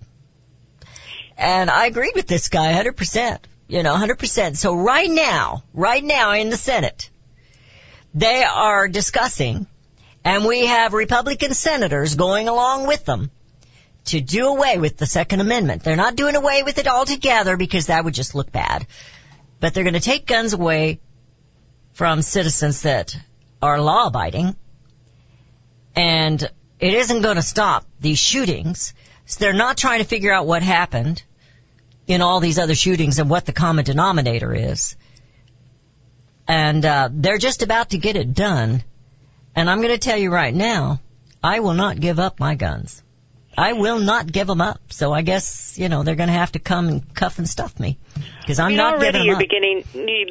And 1.38 1.70
I 1.70 1.86
agreed 1.88 2.13
with 2.16 2.28
this 2.28 2.50
guy 2.50 2.74
100%. 2.74 3.40
You 3.67 3.84
know, 3.84 3.95
100%. 3.95 4.56
So 4.56 4.73
right 4.75 5.10
now, 5.10 5.63
right 5.73 6.03
now 6.03 6.32
in 6.32 6.49
the 6.49 6.58
Senate, 6.58 7.10
they 8.13 8.43
are 8.43 8.88
discussing, 8.88 9.67
and 10.23 10.45
we 10.45 10.65
have 10.65 10.93
Republican 10.93 11.53
senators 11.53 12.15
going 12.15 12.47
along 12.47 12.88
with 12.88 13.03
them, 13.03 13.30
to 14.06 14.21
do 14.21 14.47
away 14.47 14.77
with 14.77 14.95
the 14.95 15.06
Second 15.06 15.41
Amendment. 15.41 15.84
They're 15.84 15.97
not 15.97 16.15
doing 16.15 16.36
away 16.36 16.63
with 16.63 16.77
it 16.77 16.88
altogether 16.88 17.58
because 17.58 17.88
that 17.88 18.06
would 18.06 18.13
just 18.13 18.36
look 18.36 18.51
bad. 18.51 18.88
But 19.60 19.73
they're 19.73 19.84
going 19.84 19.95
to 19.95 19.99
take 19.99 20.25
guns 20.25 20.53
away 20.53 21.01
from 21.91 22.21
citizens 22.21 22.84
that 22.84 23.17
are 23.62 23.82
law 23.82 24.08
abiding. 24.08 24.56
And 25.95 26.41
it 26.80 26.93
isn't 26.93 27.21
going 27.21 27.36
to 27.36 27.41
stop 27.41 27.86
these 27.99 28.19
shootings. 28.19 28.93
So 29.25 29.39
they're 29.39 29.53
not 29.53 29.75
trying 29.77 29.99
to 29.99 30.06
figure 30.06 30.32
out 30.32 30.47
what 30.47 30.63
happened 30.63 31.21
in 32.08 32.22
all 32.22 32.39
these 32.39 32.58
other 32.58 32.76
shootings 32.76 33.20
and 33.20 33.30
what 33.30 33.46
the 33.46 33.54
common 33.54 33.86
denominator 33.86 34.54
is. 34.54 34.96
And 36.48 36.84
uh, 36.86 37.10
they're 37.12 37.38
just 37.38 37.62
about 37.62 37.89
to 37.89 37.98
get 37.98 38.15
it 38.15 38.34
done. 38.34 38.84
And 39.54 39.70
I'm 39.70 39.82
going 39.82 39.93
to 39.93 39.98
tell 39.98 40.17
you 40.17 40.32
right 40.32 40.54
now, 40.54 41.02
I 41.43 41.60
will 41.60 41.74
not 41.74 42.00
give 42.00 42.20
up 42.20 42.39
my 42.39 42.56
guns. 42.56 43.04
I 43.58 43.74
will 43.74 44.00
not 44.00 44.32
give 44.32 44.46
them 44.46 44.62
up. 44.62 44.80
So 44.93 45.12
I 45.12 45.24
guess, 45.24 45.78
you 45.80 45.89
know, 45.89 46.04
they're 46.04 46.15
going 46.15 46.30
to 46.30 46.34
have 46.34 46.52
to 46.52 46.60
come 46.60 46.88
and 46.88 47.13
cuff 47.15 47.39
and 47.39 47.50
stuff 47.50 47.80
me. 47.80 47.98
Because 48.41 48.60
I'm 48.60 48.72
you 48.72 48.78
not 48.78 48.91
know, 48.91 48.98
already 48.98 49.17
giving 49.17 49.26
you're 49.26 49.36
up. 49.36 49.41
beginning 49.41 49.84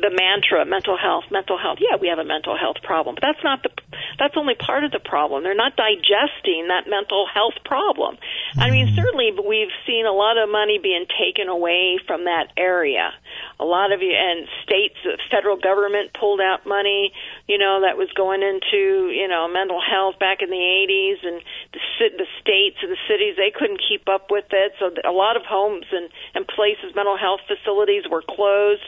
the 0.06 0.14
mantra 0.14 0.64
mental 0.64 0.96
health 0.96 1.24
mental 1.30 1.58
health 1.58 1.78
yeah 1.82 1.98
we 1.98 2.08
have 2.08 2.18
a 2.18 2.24
mental 2.24 2.56
health 2.56 2.78
problem 2.82 3.14
but 3.18 3.22
that's 3.26 3.42
not 3.42 3.62
the 3.62 3.70
that's 4.18 4.36
only 4.36 4.54
part 4.54 4.84
of 4.84 4.92
the 4.94 5.02
problem 5.02 5.42
they're 5.42 5.58
not 5.58 5.74
digesting 5.74 6.68
that 6.70 6.86
mental 6.86 7.26
health 7.26 7.58
problem 7.64 8.16
i 8.56 8.70
mean 8.70 8.86
Mm-hmm. 8.86 8.94
certainly 9.02 9.32
we've 9.34 9.72
seen 9.86 10.06
a 10.06 10.12
lot 10.12 10.38
of 10.38 10.46
money 10.52 10.78
being 10.78 11.06
taken 11.10 11.48
away 11.48 11.98
from 12.06 12.24
that 12.30 12.52
area 12.56 13.10
a 13.58 13.64
lot 13.64 13.90
of 13.90 14.00
you 14.02 14.12
and 14.14 14.46
states 14.62 14.94
the 15.02 15.18
federal 15.32 15.56
government 15.56 16.12
pulled 16.14 16.40
out 16.40 16.66
money 16.66 17.10
you 17.48 17.58
know 17.58 17.82
that 17.82 17.96
was 17.96 18.06
going 18.14 18.42
into 18.44 19.10
you 19.10 19.26
know 19.26 19.48
mental 19.48 19.80
health 19.80 20.20
back 20.20 20.38
in 20.44 20.50
the 20.50 20.60
80s 20.60 21.26
and 21.26 21.42
the 21.72 21.80
the 22.20 22.28
states 22.38 22.76
and 22.84 22.92
the 22.92 23.00
cities 23.08 23.15
they 23.36 23.52
couldn't 23.54 23.80
keep 23.88 24.08
up 24.08 24.30
with 24.30 24.46
it 24.50 24.72
so 24.78 24.90
a 25.04 25.12
lot 25.12 25.36
of 25.36 25.42
homes 25.42 25.86
and 25.92 26.08
and 26.34 26.46
places 26.46 26.94
mental 26.94 27.16
health 27.16 27.40
facilities 27.46 28.04
were 28.10 28.22
closed 28.22 28.84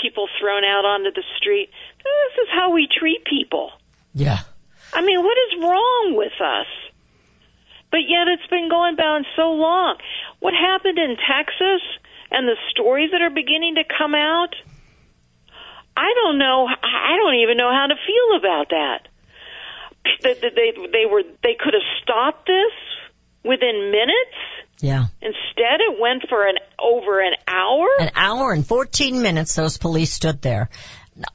people 0.00 0.28
thrown 0.40 0.64
out 0.64 0.84
onto 0.84 1.10
the 1.12 1.24
street 1.36 1.70
this 1.98 2.42
is 2.42 2.48
how 2.52 2.70
we 2.72 2.86
treat 2.86 3.24
people 3.24 3.72
Yeah. 4.14 4.40
I 4.92 5.02
mean, 5.02 5.22
what 5.22 5.38
is 5.38 5.60
wrong 5.62 6.14
with 6.16 6.34
us? 6.40 6.66
But 7.90 8.06
yet 8.08 8.28
it's 8.28 8.46
been 8.48 8.68
going 8.68 8.98
on 8.98 9.24
so 9.36 9.52
long. 9.52 9.98
What 10.40 10.54
happened 10.54 10.98
in 10.98 11.16
Texas 11.16 11.82
and 12.30 12.46
the 12.46 12.56
stories 12.70 13.10
that 13.12 13.22
are 13.22 13.30
beginning 13.30 13.76
to 13.76 13.84
come 13.84 14.14
out? 14.14 14.54
I 15.96 16.12
don't 16.14 16.38
know. 16.38 16.66
I 16.66 17.16
don't 17.16 17.36
even 17.36 17.56
know 17.56 17.70
how 17.70 17.86
to 17.86 17.94
feel 17.94 18.38
about 18.38 18.70
that. 18.70 19.08
That 20.22 20.40
that 20.40 20.54
they 20.54 20.72
they 20.90 21.06
were 21.06 21.22
they 21.42 21.56
could 21.58 21.74
have 21.74 21.86
stopped 22.02 22.46
this 22.46 22.72
within 23.44 23.90
minutes. 23.90 24.36
Yeah. 24.80 25.06
Instead, 25.20 25.80
it 25.80 26.00
went 26.00 26.22
for 26.28 26.46
an 26.46 26.56
over 26.78 27.20
an 27.20 27.34
hour. 27.46 27.86
An 28.00 28.10
hour 28.14 28.52
and 28.52 28.66
14 28.66 29.20
minutes 29.20 29.54
those 29.54 29.76
police 29.76 30.12
stood 30.12 30.40
there. 30.40 30.70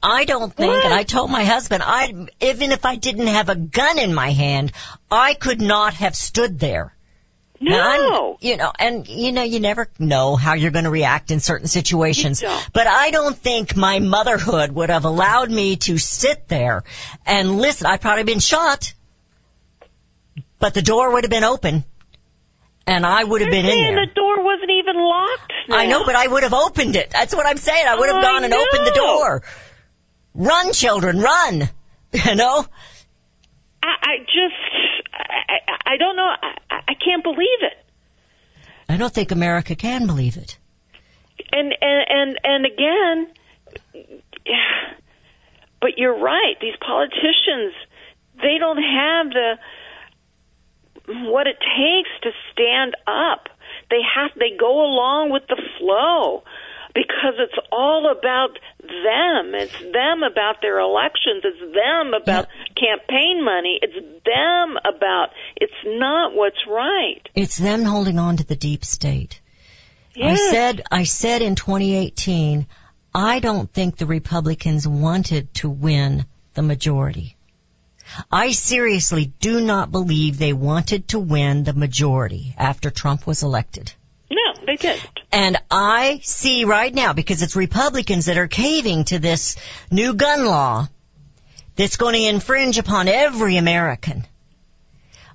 I 0.02 0.24
don't 0.24 0.52
think, 0.52 0.72
What? 0.72 0.84
and 0.84 0.92
I 0.94 1.04
told 1.04 1.30
my 1.30 1.44
husband, 1.44 1.82
I, 1.86 2.26
even 2.40 2.72
if 2.72 2.84
I 2.84 2.96
didn't 2.96 3.28
have 3.28 3.48
a 3.48 3.54
gun 3.54 3.98
in 3.98 4.12
my 4.14 4.30
hand, 4.30 4.72
I 5.10 5.34
could 5.34 5.60
not 5.60 5.94
have 5.94 6.16
stood 6.16 6.58
there. 6.58 6.92
No. 7.58 8.36
you 8.40 8.56
know, 8.58 8.70
and 8.78 9.08
you 9.08 9.32
know, 9.32 9.42
you 9.42 9.60
never 9.60 9.88
know 9.98 10.36
how 10.36 10.54
you're 10.54 10.70
going 10.72 10.84
to 10.84 10.90
react 10.90 11.30
in 11.30 11.40
certain 11.40 11.68
situations. 11.68 12.44
But 12.72 12.86
I 12.86 13.10
don't 13.10 13.36
think 13.36 13.74
my 13.74 13.98
motherhood 13.98 14.72
would 14.72 14.90
have 14.90 15.04
allowed 15.06 15.50
me 15.50 15.76
to 15.76 15.96
sit 15.96 16.48
there 16.48 16.84
and 17.24 17.58
listen. 17.58 17.86
I'd 17.86 18.02
probably 18.02 18.24
been 18.24 18.40
shot, 18.40 18.92
but 20.58 20.74
the 20.74 20.82
door 20.82 21.12
would 21.14 21.24
have 21.24 21.30
been 21.30 21.44
open, 21.44 21.84
and 22.86 23.04
I 23.04 23.24
would 23.24 23.40
have 23.40 23.50
been 23.50 23.66
in 23.66 23.94
there. 23.94 24.06
the 24.06 24.12
door 24.14 24.44
wasn't 24.44 24.70
even 24.70 24.96
locked. 24.96 25.52
I 25.70 25.86
know, 25.86 26.04
but 26.04 26.14
I 26.14 26.26
would 26.26 26.44
have 26.44 26.54
opened 26.54 26.96
it. 26.96 27.10
That's 27.10 27.34
what 27.34 27.46
I'm 27.46 27.56
saying. 27.56 27.86
I 27.86 27.96
would 27.96 28.08
have 28.08 28.16
oh, 28.16 28.20
I 28.20 28.22
gone 28.22 28.44
and 28.44 28.54
opened 28.54 28.86
the 28.86 28.92
door. 28.94 29.42
Run, 30.34 30.72
children, 30.72 31.20
run. 31.20 31.68
You 32.12 32.34
know? 32.34 32.64
I, 33.82 33.86
I 34.00 34.18
just, 34.20 35.12
I, 35.12 35.92
I, 35.92 35.96
don't 35.98 36.16
know. 36.16 36.22
I, 36.22 36.56
I 36.70 36.76
I 36.88 36.94
can't 36.94 37.22
believe 37.22 37.60
it. 37.62 37.84
I 38.88 38.96
don't 38.96 39.12
think 39.12 39.32
America 39.32 39.74
can 39.74 40.06
believe 40.06 40.36
it. 40.36 40.58
And 41.52 41.74
and 41.80 42.06
and 42.08 42.38
and 42.44 42.66
again, 42.66 44.14
yeah, 44.46 44.94
but 45.80 45.98
you're 45.98 46.18
right. 46.18 46.54
These 46.60 46.76
politicians, 46.80 47.74
they 48.36 48.58
don't 48.58 48.78
have 48.78 49.30
the 49.30 49.54
what 51.06 51.46
it 51.46 51.56
takes 51.58 52.10
to 52.22 52.30
stand 52.52 52.96
up. 53.06 53.48
They 53.90 54.00
have 54.14 54.30
they 54.36 54.56
go 54.58 54.82
along 54.82 55.30
with 55.30 55.46
the 55.48 55.60
flow 55.78 56.42
because 56.94 57.34
it's 57.38 57.66
all 57.70 58.10
about 58.10 58.58
them. 58.80 59.54
It's 59.54 59.78
them 59.78 60.22
about 60.22 60.62
their 60.62 60.78
elections. 60.78 61.44
It's 61.44 61.60
them 61.60 62.14
about 62.14 62.48
campaign 62.74 63.44
money. 63.44 63.78
It's 63.82 63.94
them 64.24 64.78
about. 64.82 65.28
It's 65.56 65.72
not 65.84 66.34
what's 66.34 66.66
right. 66.66 67.20
It's 67.34 67.58
them 67.58 67.84
holding 67.84 68.18
on 68.18 68.38
to 68.38 68.44
the 68.44 68.56
deep 68.56 68.84
state. 68.84 69.40
I 70.20 70.36
said, 70.36 70.82
I 70.90 71.04
said 71.04 71.42
in 71.42 71.56
2018, 71.56 72.66
I 73.14 73.38
don't 73.40 73.70
think 73.70 73.96
the 73.96 74.06
Republicans 74.06 74.88
wanted 74.88 75.52
to 75.54 75.68
win 75.68 76.24
the 76.54 76.62
majority. 76.62 77.35
I 78.30 78.52
seriously 78.52 79.32
do 79.40 79.60
not 79.60 79.92
believe 79.92 80.38
they 80.38 80.52
wanted 80.52 81.08
to 81.08 81.18
win 81.18 81.64
the 81.64 81.72
majority 81.72 82.54
after 82.56 82.90
Trump 82.90 83.26
was 83.26 83.42
elected. 83.42 83.92
No, 84.30 84.54
they 84.66 84.76
didn't. 84.76 85.08
And 85.30 85.56
I 85.70 86.20
see 86.22 86.64
right 86.64 86.92
now, 86.92 87.12
because 87.12 87.42
it's 87.42 87.56
Republicans 87.56 88.26
that 88.26 88.38
are 88.38 88.48
caving 88.48 89.04
to 89.04 89.18
this 89.18 89.56
new 89.90 90.14
gun 90.14 90.44
law 90.44 90.88
that's 91.76 91.96
going 91.96 92.14
to 92.14 92.28
infringe 92.28 92.78
upon 92.78 93.08
every 93.08 93.56
American. 93.56 94.26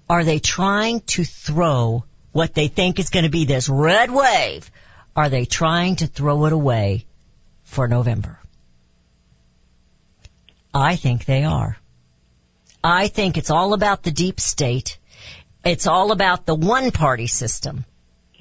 Are 0.10 0.24
they 0.24 0.40
trying 0.40 1.02
to 1.02 1.24
throw 1.24 2.04
what 2.32 2.54
they 2.54 2.68
think 2.68 3.00
is 3.00 3.10
going 3.10 3.24
to 3.24 3.32
be 3.32 3.46
this 3.46 3.70
red 3.70 4.12
wave? 4.12 4.70
Are 5.16 5.30
they 5.30 5.46
trying 5.46 5.98
to 5.98 6.08
throw 6.08 6.46
it 6.46 6.54
away 6.54 7.06
for 7.64 7.88
November? 7.88 8.40
I 10.74 10.96
think 10.96 11.26
they 11.26 11.44
are. 11.44 11.78
I 12.84 13.08
think 13.08 13.38
it's 13.38 13.52
all 13.52 13.74
about 13.74 14.04
the 14.04 14.12
deep 14.12 14.40
state. 14.40 14.98
It's 15.64 15.88
all 15.88 16.12
about 16.12 16.46
the 16.46 16.56
one 16.56 16.92
party 16.92 17.28
system, 17.28 17.86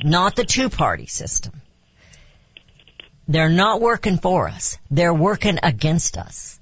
not 0.02 0.36
the 0.36 0.44
two 0.44 0.70
party 0.70 1.06
system. 1.06 1.60
They're 3.28 3.50
not 3.50 3.80
working 3.80 4.18
for 4.18 4.48
us. 4.48 4.78
They're 4.90 5.14
working 5.14 5.58
against 5.62 6.16
us. 6.16 6.58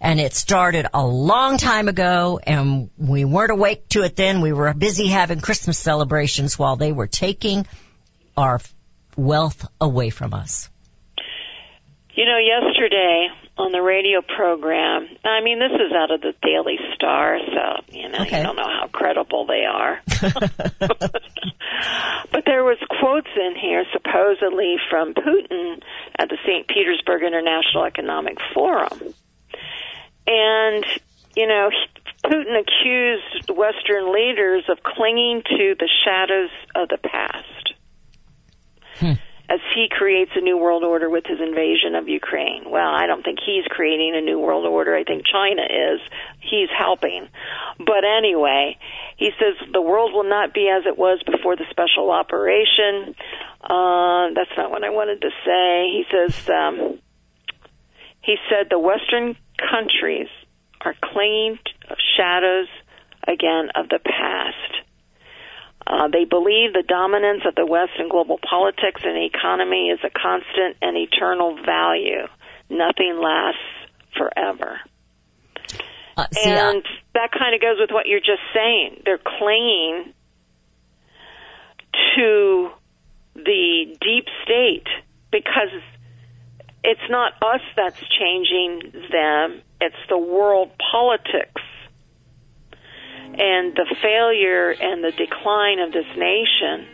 And 0.00 0.18
it 0.18 0.34
started 0.34 0.86
a 0.92 1.06
long 1.06 1.58
time 1.58 1.86
ago 1.86 2.40
and 2.42 2.90
we 2.98 3.24
weren't 3.24 3.52
awake 3.52 3.88
to 3.90 4.02
it 4.02 4.16
then. 4.16 4.40
We 4.40 4.52
were 4.52 4.74
busy 4.74 5.06
having 5.06 5.40
Christmas 5.40 5.78
celebrations 5.78 6.58
while 6.58 6.74
they 6.74 6.90
were 6.90 7.06
taking 7.06 7.66
our 8.36 8.60
wealth 9.16 9.66
away 9.80 10.10
from 10.10 10.34
us. 10.34 10.68
You 12.14 12.26
know, 12.26 12.36
yesterday 12.36 13.28
on 13.58 13.70
the 13.72 13.82
radio 13.82 14.22
program, 14.22 15.08
I 15.24 15.42
mean, 15.42 15.58
this 15.58 15.72
is 15.72 15.92
out 15.92 16.10
of 16.10 16.20
the 16.22 16.34
Daily 16.42 16.78
Star, 16.94 17.38
so, 17.38 17.84
you 17.92 18.08
know, 18.08 18.22
Okay. 18.22 18.38
you 18.38 18.42
don't 18.42 18.56
know 18.56 18.62
how 18.62 18.88
credible 18.90 19.46
they 19.46 19.64
are. 19.64 20.00
but 22.32 22.44
there 22.46 22.64
was 22.64 22.78
quotes 22.98 23.28
in 23.36 23.54
here 23.60 23.84
supposedly 23.92 24.76
from 24.88 25.14
Putin 25.14 25.82
at 26.18 26.28
the 26.30 26.38
St. 26.46 26.66
Petersburg 26.66 27.22
International 27.22 27.84
Economic 27.84 28.38
Forum. 28.54 29.14
And, 30.26 30.84
you 31.36 31.46
know, 31.46 31.70
Putin 32.24 32.58
accused 32.58 33.50
Western 33.50 34.12
leaders 34.12 34.64
of 34.68 34.82
clinging 34.82 35.42
to 35.44 35.74
the 35.78 35.88
shadows 36.04 36.50
of 36.74 36.88
the 36.88 36.98
past 36.98 37.74
hmm. 38.96 39.12
As 39.52 39.60
he 39.74 39.86
creates 39.90 40.30
a 40.34 40.40
new 40.40 40.56
world 40.56 40.82
order 40.82 41.10
with 41.10 41.24
his 41.26 41.38
invasion 41.38 41.94
of 41.94 42.08
Ukraine. 42.08 42.64
Well, 42.70 42.88
I 42.88 43.06
don't 43.06 43.22
think 43.22 43.38
he's 43.44 43.64
creating 43.68 44.14
a 44.16 44.22
new 44.22 44.38
world 44.38 44.64
order. 44.64 44.96
I 44.96 45.04
think 45.04 45.24
China 45.26 45.62
is. 45.62 46.00
He's 46.40 46.70
helping. 46.76 47.28
But 47.78 48.04
anyway, 48.04 48.78
he 49.18 49.30
says 49.38 49.54
the 49.72 49.82
world 49.82 50.14
will 50.14 50.28
not 50.28 50.54
be 50.54 50.68
as 50.68 50.86
it 50.86 50.96
was 50.96 51.22
before 51.30 51.56
the 51.56 51.66
special 51.70 52.10
operation. 52.10 53.14
Uh, 53.60 54.32
that's 54.34 54.56
not 54.56 54.70
what 54.70 54.84
I 54.84 54.90
wanted 54.90 55.20
to 55.20 55.30
say. 55.44 55.88
He 55.92 56.04
says, 56.10 56.48
um, 56.48 56.98
he 58.22 58.36
said 58.48 58.68
the 58.70 58.78
Western 58.78 59.36
countries 59.58 60.28
are 60.80 60.94
clinging 61.12 61.58
shadows 62.16 62.68
again 63.28 63.68
of 63.74 63.90
the 63.90 64.00
past. 64.02 64.86
Uh, 65.86 66.08
they 66.08 66.24
believe 66.24 66.72
the 66.72 66.84
dominance 66.86 67.42
of 67.46 67.54
the 67.54 67.66
West 67.66 67.92
in 67.98 68.08
global 68.08 68.38
politics 68.38 69.02
and 69.04 69.16
economy 69.18 69.88
is 69.90 69.98
a 70.04 70.10
constant 70.10 70.76
and 70.80 70.96
eternal 70.96 71.56
value. 71.64 72.26
Nothing 72.70 73.18
lasts 73.20 73.60
forever. 74.16 74.80
Uh, 76.16 76.26
see, 76.32 76.50
I- 76.52 76.70
and 76.70 76.84
that 77.14 77.30
kind 77.32 77.54
of 77.54 77.60
goes 77.60 77.78
with 77.80 77.90
what 77.90 78.06
you're 78.06 78.20
just 78.20 78.42
saying. 78.54 79.02
They're 79.04 79.18
clinging 79.18 80.12
to 82.16 82.70
the 83.34 83.96
deep 84.00 84.26
state 84.44 84.86
because 85.30 85.70
it's 86.84 87.08
not 87.08 87.32
us 87.42 87.60
that's 87.76 88.00
changing 88.00 88.92
them, 89.10 89.62
it's 89.80 89.96
the 90.08 90.18
world 90.18 90.70
politics 90.90 91.61
and 93.76 93.88
the 93.88 93.96
failure 94.02 94.70
and 94.70 95.02
the 95.02 95.12
decline 95.12 95.78
of 95.78 95.92
this 95.92 96.06
nation 96.16 96.86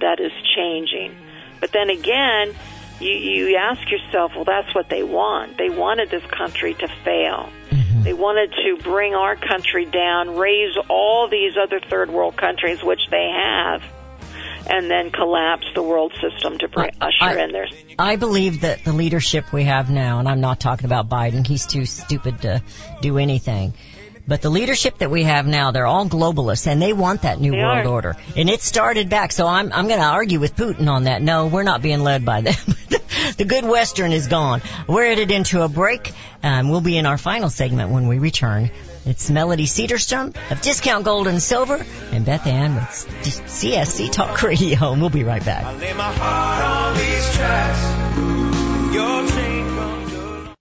that 0.00 0.20
is 0.20 0.32
changing. 0.56 1.14
But 1.60 1.72
then 1.72 1.90
again, 1.90 2.54
you, 3.00 3.10
you 3.10 3.56
ask 3.56 3.90
yourself, 3.90 4.32
well, 4.34 4.44
that's 4.44 4.74
what 4.74 4.88
they 4.88 5.02
want. 5.02 5.56
They 5.56 5.70
wanted 5.70 6.10
this 6.10 6.24
country 6.30 6.74
to 6.74 6.88
fail. 7.04 7.48
Mm-hmm. 7.70 8.02
They 8.02 8.12
wanted 8.12 8.52
to 8.52 8.82
bring 8.82 9.14
our 9.14 9.36
country 9.36 9.84
down, 9.86 10.36
raise 10.36 10.76
all 10.88 11.28
these 11.28 11.52
other 11.60 11.80
third 11.80 12.10
world 12.10 12.36
countries, 12.36 12.82
which 12.82 13.00
they 13.10 13.30
have, 13.34 13.82
and 14.66 14.90
then 14.90 15.10
collapse 15.10 15.66
the 15.74 15.82
world 15.82 16.12
system 16.20 16.58
to 16.58 16.68
bring, 16.68 16.90
I- 17.00 17.06
usher 17.06 17.38
I- 17.38 17.44
in 17.44 17.52
their. 17.52 17.66
I 17.98 18.16
believe 18.16 18.62
that 18.62 18.84
the 18.84 18.92
leadership 18.92 19.52
we 19.52 19.64
have 19.64 19.90
now, 19.90 20.18
and 20.18 20.28
I'm 20.28 20.40
not 20.40 20.60
talking 20.60 20.86
about 20.86 21.08
Biden, 21.08 21.46
he's 21.46 21.66
too 21.66 21.86
stupid 21.86 22.42
to 22.42 22.62
do 23.00 23.18
anything. 23.18 23.74
But 24.26 24.40
the 24.40 24.48
leadership 24.50 24.98
that 24.98 25.10
we 25.10 25.24
have 25.24 25.46
now, 25.46 25.70
they're 25.70 25.86
all 25.86 26.06
globalists 26.08 26.66
and 26.66 26.80
they 26.80 26.94
want 26.94 27.22
that 27.22 27.40
new 27.40 27.50
They 27.52 27.58
world 27.58 27.86
are. 27.86 27.88
order. 27.88 28.16
And 28.36 28.48
it 28.48 28.62
started 28.62 29.10
back, 29.10 29.32
so 29.32 29.46
I'm, 29.46 29.70
I'm 29.72 29.86
gonna 29.86 30.02
argue 30.02 30.40
with 30.40 30.56
Putin 30.56 30.88
on 30.88 31.04
that. 31.04 31.20
No, 31.20 31.46
we're 31.46 31.62
not 31.62 31.82
being 31.82 32.00
led 32.00 32.24
by 32.24 32.40
them. 32.40 32.54
the 33.36 33.44
good 33.46 33.64
Western 33.64 34.12
is 34.12 34.26
gone. 34.28 34.62
We're 34.88 35.06
headed 35.06 35.30
into 35.30 35.60
a 35.62 35.68
break. 35.68 36.12
Um, 36.42 36.70
we'll 36.70 36.80
be 36.80 36.96
in 36.96 37.04
our 37.04 37.18
final 37.18 37.50
segment 37.50 37.90
when 37.90 38.06
we 38.08 38.18
return. 38.18 38.70
It's 39.06 39.28
Melody 39.28 39.66
Cedarstrom 39.66 40.34
of 40.50 40.62
Discount 40.62 41.04
Gold 41.04 41.26
and 41.26 41.42
Silver 41.42 41.84
and 42.10 42.24
Beth 42.24 42.46
Ann 42.46 42.76
with 42.76 42.86
CSC 42.86 44.10
Talk 44.10 44.42
Radio. 44.42 44.92
And 44.92 45.02
we'll 45.02 45.10
be 45.10 45.24
right 45.24 45.44
back. 45.44 45.64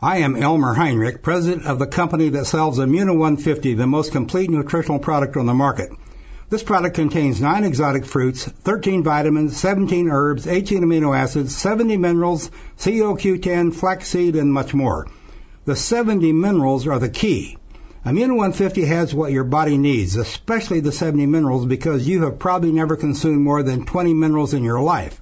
I 0.00 0.18
am 0.18 0.36
Elmer 0.36 0.74
Heinrich, 0.74 1.22
president 1.22 1.66
of 1.66 1.78
the 1.78 1.86
company 1.86 2.28
that 2.30 2.46
sells 2.46 2.78
Immuno 2.78 3.16
150, 3.16 3.74
the 3.74 3.86
most 3.86 4.12
complete 4.12 4.50
nutritional 4.50 4.98
product 4.98 5.36
on 5.36 5.46
the 5.46 5.54
market. 5.54 5.90
This 6.50 6.62
product 6.62 6.96
contains 6.96 7.40
9 7.40 7.64
exotic 7.64 8.04
fruits, 8.04 8.44
13 8.44 9.02
vitamins, 9.02 9.56
17 9.56 10.10
herbs, 10.10 10.46
18 10.46 10.82
amino 10.82 11.16
acids, 11.16 11.56
70 11.56 11.96
minerals, 11.96 12.50
CoQ10, 12.78 13.74
flaxseed, 13.74 14.36
and 14.36 14.52
much 14.52 14.74
more. 14.74 15.06
The 15.64 15.76
70 15.76 16.32
minerals 16.32 16.86
are 16.86 16.98
the 16.98 17.08
key. 17.08 17.56
Immuno 18.04 18.36
150 18.36 18.84
has 18.84 19.14
what 19.14 19.32
your 19.32 19.44
body 19.44 19.78
needs, 19.78 20.16
especially 20.16 20.80
the 20.80 20.92
70 20.92 21.24
minerals 21.26 21.64
because 21.66 22.06
you 22.06 22.24
have 22.24 22.38
probably 22.38 22.72
never 22.72 22.96
consumed 22.96 23.40
more 23.40 23.62
than 23.62 23.86
20 23.86 24.12
minerals 24.12 24.52
in 24.54 24.64
your 24.64 24.80
life. 24.80 25.20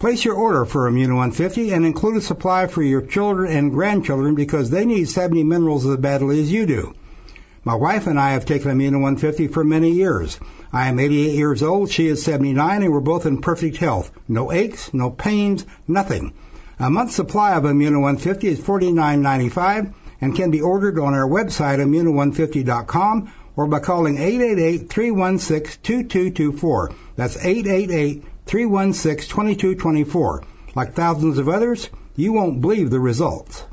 Place 0.00 0.24
your 0.24 0.34
order 0.34 0.64
for 0.64 0.90
Immuno 0.90 1.16
150 1.16 1.72
and 1.72 1.84
include 1.84 2.16
a 2.16 2.22
supply 2.22 2.68
for 2.68 2.82
your 2.82 3.02
children 3.02 3.52
and 3.52 3.70
grandchildren 3.70 4.34
because 4.34 4.70
they 4.70 4.86
need 4.86 5.10
70 5.10 5.44
minerals 5.44 5.84
as 5.84 5.98
badly 5.98 6.40
as 6.40 6.50
you 6.50 6.64
do. 6.64 6.94
My 7.64 7.74
wife 7.74 8.06
and 8.06 8.18
I 8.18 8.32
have 8.32 8.46
taken 8.46 8.70
Immuno 8.70 9.02
150 9.02 9.48
for 9.48 9.62
many 9.62 9.90
years. 9.90 10.40
I 10.72 10.88
am 10.88 10.98
88 10.98 11.34
years 11.34 11.62
old, 11.62 11.90
she 11.90 12.06
is 12.06 12.22
79, 12.22 12.82
and 12.82 12.90
we're 12.90 13.00
both 13.00 13.26
in 13.26 13.42
perfect 13.42 13.76
health. 13.76 14.10
No 14.26 14.50
aches, 14.50 14.94
no 14.94 15.10
pains, 15.10 15.66
nothing. 15.86 16.32
A 16.78 16.88
month's 16.88 17.14
supply 17.14 17.52
of 17.52 17.64
Immuno 17.64 18.00
150 18.00 18.48
is 18.48 18.58
$49.95 18.58 19.92
and 20.22 20.34
can 20.34 20.50
be 20.50 20.62
ordered 20.62 20.98
on 20.98 21.12
our 21.12 21.28
website, 21.28 21.78
immuno150.com, 21.78 23.30
or 23.54 23.66
by 23.66 23.80
calling 23.80 24.16
888-316-2224. 24.16 26.94
That's 27.16 27.36
888-316-2224. 28.50 30.44
Like 30.74 30.94
thousands 30.94 31.38
of 31.38 31.48
others, 31.48 31.88
you 32.16 32.32
won't 32.32 32.60
believe 32.60 32.90
the 32.90 32.98
results. 32.98 33.64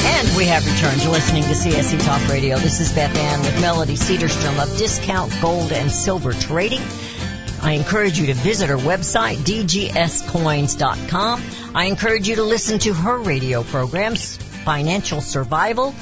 And 0.00 0.36
we 0.36 0.46
have 0.46 0.64
returned 0.66 1.02
to 1.02 1.10
listening 1.10 1.42
to 1.42 1.50
CSC 1.50 2.02
Talk 2.04 2.26
Radio. 2.30 2.56
This 2.56 2.80
is 2.80 2.90
Beth 2.92 3.14
Ann 3.14 3.40
with 3.40 3.60
Melody 3.60 3.96
Cedarstrom 3.96 4.58
of 4.62 4.74
Discount 4.78 5.30
Gold 5.42 5.72
and 5.72 5.90
Silver 5.90 6.32
Trading. 6.32 6.80
I 7.60 7.72
encourage 7.72 8.20
you 8.20 8.28
to 8.28 8.34
visit 8.34 8.70
her 8.70 8.76
website, 8.76 9.38
dgscoins.com. 9.38 11.42
I 11.74 11.84
encourage 11.84 12.28
you 12.28 12.36
to 12.36 12.44
listen 12.44 12.78
to 12.80 12.92
her 12.94 13.18
radio 13.18 13.64
programs, 13.64 14.37
Financial 14.68 15.20
Survival, 15.22 15.94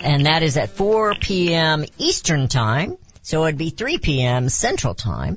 and 0.00 0.24
that 0.24 0.42
is 0.42 0.56
at 0.56 0.70
4 0.70 1.16
p.m. 1.20 1.84
Eastern 1.98 2.48
Time, 2.48 2.96
so 3.20 3.44
it'd 3.44 3.58
be 3.58 3.68
3 3.68 3.98
p.m. 3.98 4.48
Central 4.48 4.94
Time. 4.94 5.36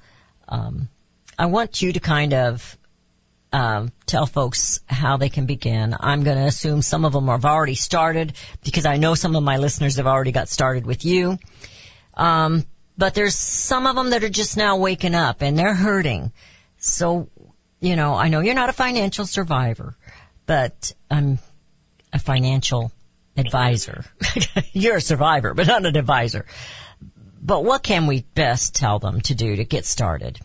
Um, 0.47 0.91
I 1.39 1.47
want 1.47 1.81
you 1.81 1.95
to 1.95 2.01
kind 2.01 2.35
of 2.35 2.77
um, 3.51 3.93
tell 4.05 4.27
folks 4.27 4.81
how 4.87 5.17
they 5.17 5.31
can 5.31 5.47
begin. 5.47 5.97
I'm 5.99 6.23
going 6.23 6.37
to 6.37 6.45
assume 6.45 6.83
some 6.83 7.07
of 7.07 7.15
them 7.15 7.29
have 7.29 7.47
already 7.47 7.77
started 7.77 8.35
because 8.63 8.85
I 8.85 8.99
know 8.99 9.15
some 9.15 9.37
of 9.37 9.43
my 9.43 9.57
listeners 9.57 9.97
have 9.97 10.07
already 10.07 10.33
got 10.33 10.49
started 10.49 10.85
with 10.85 11.03
you. 11.05 11.39
Um, 12.15 12.65
but 12.97 13.15
there's 13.15 13.37
some 13.37 13.87
of 13.87 13.97
them 13.97 14.11
that 14.11 14.25
are 14.25 14.29
just 14.29 14.57
now 14.57 14.77
waking 14.77 15.15
up 15.15 15.43
and 15.43 15.59
they're 15.59 15.75
hurting. 15.75 16.33
So, 16.79 17.29
you 17.81 17.97
know, 17.97 18.15
I 18.15 18.29
know 18.29 18.41
you're 18.41 18.55
not 18.55 18.69
a 18.69 18.75
financial 18.75 19.27
survivor, 19.27 19.97
but 20.47 20.93
I'm 21.11 21.39
a 22.13 22.19
financial 22.19 22.93
advisor. 23.37 24.05
You're 24.73 24.97
a 24.97 25.01
survivor, 25.01 25.55
but 25.55 25.67
not 25.67 25.85
an 25.85 25.97
advisor. 25.97 26.47
But 27.43 27.65
what 27.65 27.83
can 27.83 28.07
we 28.07 28.23
best 28.35 28.75
tell 28.75 28.99
them 28.99 29.21
to 29.23 29.35
do 29.35 29.57
to 29.57 29.65
get 29.65 29.85
started? 29.85 30.39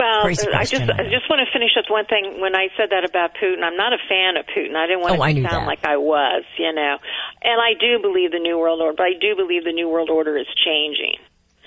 Well, 0.00 0.22
Crazy 0.24 0.48
uh, 0.48 0.56
I 0.56 0.64
just 0.64 0.80
question, 0.80 0.90
I 0.96 1.04
I 1.06 1.10
just 1.12 1.28
want 1.28 1.44
to 1.44 1.48
finish 1.52 1.76
up 1.76 1.84
one 1.92 2.06
thing. 2.06 2.40
When 2.40 2.56
I 2.56 2.68
said 2.76 2.88
that 2.90 3.04
about 3.04 3.36
Putin, 3.36 3.60
I'm 3.62 3.76
not 3.76 3.92
a 3.92 4.00
fan 4.08 4.36
of 4.40 4.46
Putin. 4.48 4.74
I 4.74 4.86
didn't 4.88 5.04
want 5.04 5.18
Oh, 5.18 5.22
I 5.22 5.30
it 5.30 5.34
knew 5.34 5.42
to 5.44 5.50
sound 5.50 5.68
that. 5.68 5.68
like 5.68 5.84
I 5.84 5.96
was, 6.00 6.44
you 6.58 6.72
know. 6.72 6.96
And 7.44 7.60
I 7.60 7.76
do 7.78 8.00
believe 8.00 8.32
the 8.32 8.40
New 8.40 8.56
World 8.58 8.80
Order, 8.80 8.96
but 8.96 9.04
I 9.04 9.12
do 9.20 9.36
believe 9.36 9.64
the 9.64 9.72
New 9.76 9.88
World 9.88 10.08
Order 10.08 10.36
is 10.38 10.48
changing. 10.64 11.20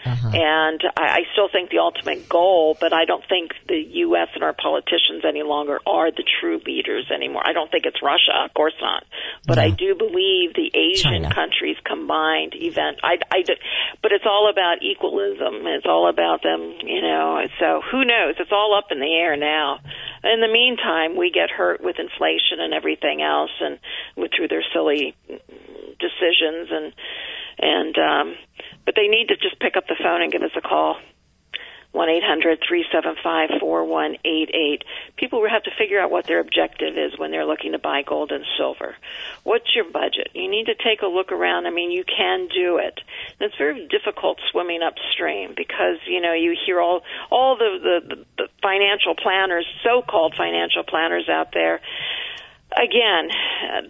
Uh-huh. 0.05 0.29
And 0.33 0.81
I, 0.97 1.01
I 1.01 1.21
still 1.31 1.47
think 1.51 1.69
the 1.69 1.79
ultimate 1.79 2.27
goal, 2.27 2.77
but 2.79 2.93
I 2.93 3.05
don't 3.05 3.23
think 3.27 3.51
the 3.67 3.79
U.S. 4.07 4.29
and 4.35 4.43
our 4.43 4.53
politicians 4.53 5.23
any 5.27 5.43
longer 5.43 5.79
are 5.85 6.11
the 6.11 6.23
true 6.41 6.59
leaders 6.65 7.09
anymore. 7.13 7.41
I 7.45 7.53
don't 7.53 7.71
think 7.71 7.85
it's 7.85 8.01
Russia, 8.03 8.43
of 8.45 8.53
course 8.53 8.75
not. 8.81 9.03
But 9.47 9.59
I 9.59 9.69
do 9.69 9.95
believe 9.95 10.53
the 10.55 10.71
Asian 10.73 11.23
China. 11.23 11.33
countries 11.33 11.77
combined 11.85 12.53
event. 12.55 12.99
I, 13.03 13.17
I, 13.31 13.43
but 14.01 14.11
it's 14.11 14.25
all 14.25 14.49
about 14.51 14.83
equalism. 14.83 15.67
It's 15.67 15.85
all 15.85 16.09
about 16.09 16.43
them, 16.43 16.75
you 16.83 17.01
know. 17.01 17.39
So 17.59 17.81
who 17.91 18.05
knows? 18.05 18.35
It's 18.39 18.51
all 18.51 18.75
up 18.77 18.91
in 18.91 18.99
the 18.99 19.13
air 19.13 19.37
now. 19.37 19.79
In 20.23 20.39
the 20.39 20.47
meantime, 20.47 21.17
we 21.17 21.31
get 21.31 21.49
hurt 21.49 21.81
with 21.83 21.97
inflation 21.99 22.59
and 22.59 22.73
everything 22.73 23.21
else, 23.21 23.51
and 23.59 23.79
with, 24.15 24.31
through 24.35 24.47
their 24.47 24.63
silly 24.73 25.15
decisions 25.99 26.69
and 26.71 26.93
and 27.59 27.97
um, 27.97 28.35
but 28.85 28.95
they 28.95 29.07
need 29.07 29.29
to 29.29 29.37
just 29.37 29.59
pick 29.59 29.75
up 29.75 29.87
the 29.87 29.95
phone 30.01 30.21
and 30.21 30.31
give 30.31 30.43
us 30.43 30.51
a 30.55 30.61
call. 30.61 30.97
One 31.91 32.09
eight 32.09 32.23
hundred 32.23 32.57
three 32.67 32.85
seven 32.91 33.15
five 33.23 33.51
four 33.59 33.85
one 33.85 34.17
eight 34.25 34.49
eight. 34.51 34.83
People 35.15 35.47
have 35.47 35.61
to 35.63 35.71
figure 35.77 35.99
out 35.99 36.09
what 36.09 36.25
their 36.25 36.39
objective 36.39 36.97
is 36.97 37.19
when 37.19 37.29
they're 37.29 37.45
looking 37.45 37.73
to 37.73 37.77
buy 37.77 38.01
gold 38.01 38.31
and 38.31 38.43
silver. 38.57 38.95
What's 39.43 39.75
your 39.75 39.85
budget? 39.85 40.29
You 40.33 40.49
need 40.49 40.65
to 40.65 40.75
take 40.75 41.03
a 41.03 41.07
look 41.07 41.31
around. 41.31 41.67
I 41.67 41.69
mean, 41.69 41.91
you 41.91 42.03
can 42.03 42.47
do 42.47 42.77
it. 42.77 42.99
And 43.39 43.47
it's 43.47 43.57
very 43.59 43.87
difficult 43.87 44.39
swimming 44.49 44.81
upstream 44.81 45.53
because 45.55 45.97
you 46.07 46.19
know 46.19 46.33
you 46.33 46.57
hear 46.65 46.81
all 46.81 47.03
all 47.29 47.57
the, 47.57 47.77
the, 47.83 48.25
the 48.39 48.47
financial 48.63 49.13
planners, 49.13 49.67
so-called 49.83 50.33
financial 50.35 50.81
planners 50.81 51.29
out 51.29 51.51
there 51.53 51.79
again, 52.75 53.29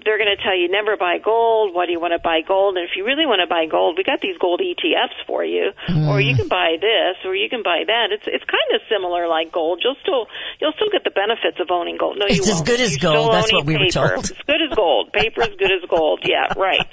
they're 0.04 0.18
going 0.18 0.32
to 0.32 0.42
tell 0.42 0.56
you 0.56 0.70
never 0.70 0.98
buy 0.98 1.18
gold. 1.24 1.74
Why 1.74 1.86
do 1.86 1.92
you 1.92 2.00
want 2.00 2.14
to 2.14 2.22
buy 2.22 2.42
gold? 2.46 2.78
And 2.78 2.86
if 2.86 2.96
you 2.96 3.06
really 3.06 3.26
want 3.26 3.42
to 3.42 3.48
buy 3.48 3.66
gold, 3.66 3.98
we 3.98 4.04
got 4.04 4.22
these 4.22 4.38
gold 4.38 4.62
ETFs 4.62 5.18
for 5.26 5.44
you, 5.44 5.72
or 6.08 6.22
you 6.22 6.34
mm. 6.36 6.40
can 6.40 6.48
buy 6.48 6.78
this, 6.80 7.18
or 7.26 7.36
you 7.36 7.50
can 7.50 7.64
buy 7.64 7.84
that. 7.88 8.12
It's 8.12 8.28
it's 8.28 8.46
kind 8.46 8.70
of 8.76 8.82
similar 8.90 9.28
like 9.28 9.52
gold. 9.52 9.82
You'll 9.84 10.00
still 10.02 10.28
you'll 10.60 10.76
still 10.76 10.92
get 10.92 11.04
the 11.04 11.16
benefits 11.16 11.60
of 11.60 11.72
owning 11.72 11.98
gold. 11.98 12.18
No, 12.20 12.28
you 12.28 12.44
It's 12.44 12.50
as 12.50 12.56
won't. 12.62 12.68
good 12.68 12.82
as 12.82 12.92
You're 13.02 13.14
gold. 13.14 13.34
That's 13.34 13.52
what 13.52 13.66
we 13.66 13.74
were 13.74 13.88
paper. 13.88 14.20
told. 14.20 14.30
It's 14.30 14.46
good 14.46 14.62
as 14.62 14.76
gold. 14.76 15.14
Paper 15.14 15.42
is 15.42 15.56
good 15.58 15.72
as 15.72 15.84
gold. 15.90 16.22
Yeah, 16.24 16.54
right. 16.58 16.86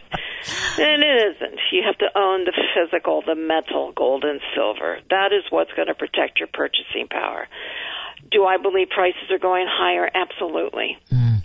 And 0.78 1.02
it 1.04 1.36
isn't. 1.36 1.60
You 1.72 1.82
have 1.84 1.98
to 1.98 2.08
own 2.16 2.44
the 2.44 2.56
physical, 2.72 3.22
the 3.26 3.34
metal, 3.34 3.92
gold 3.92 4.24
and 4.24 4.40
silver. 4.54 4.98
That 5.10 5.32
is 5.32 5.44
what's 5.50 5.72
going 5.72 5.88
to 5.88 5.94
protect 5.94 6.40
your 6.40 6.48
purchasing 6.52 7.08
power. 7.08 7.46
Do 8.30 8.44
I 8.44 8.56
believe 8.58 8.90
prices 8.90 9.30
are 9.30 9.38
going 9.38 9.66
higher? 9.68 10.10
Absolutely. 10.12 10.98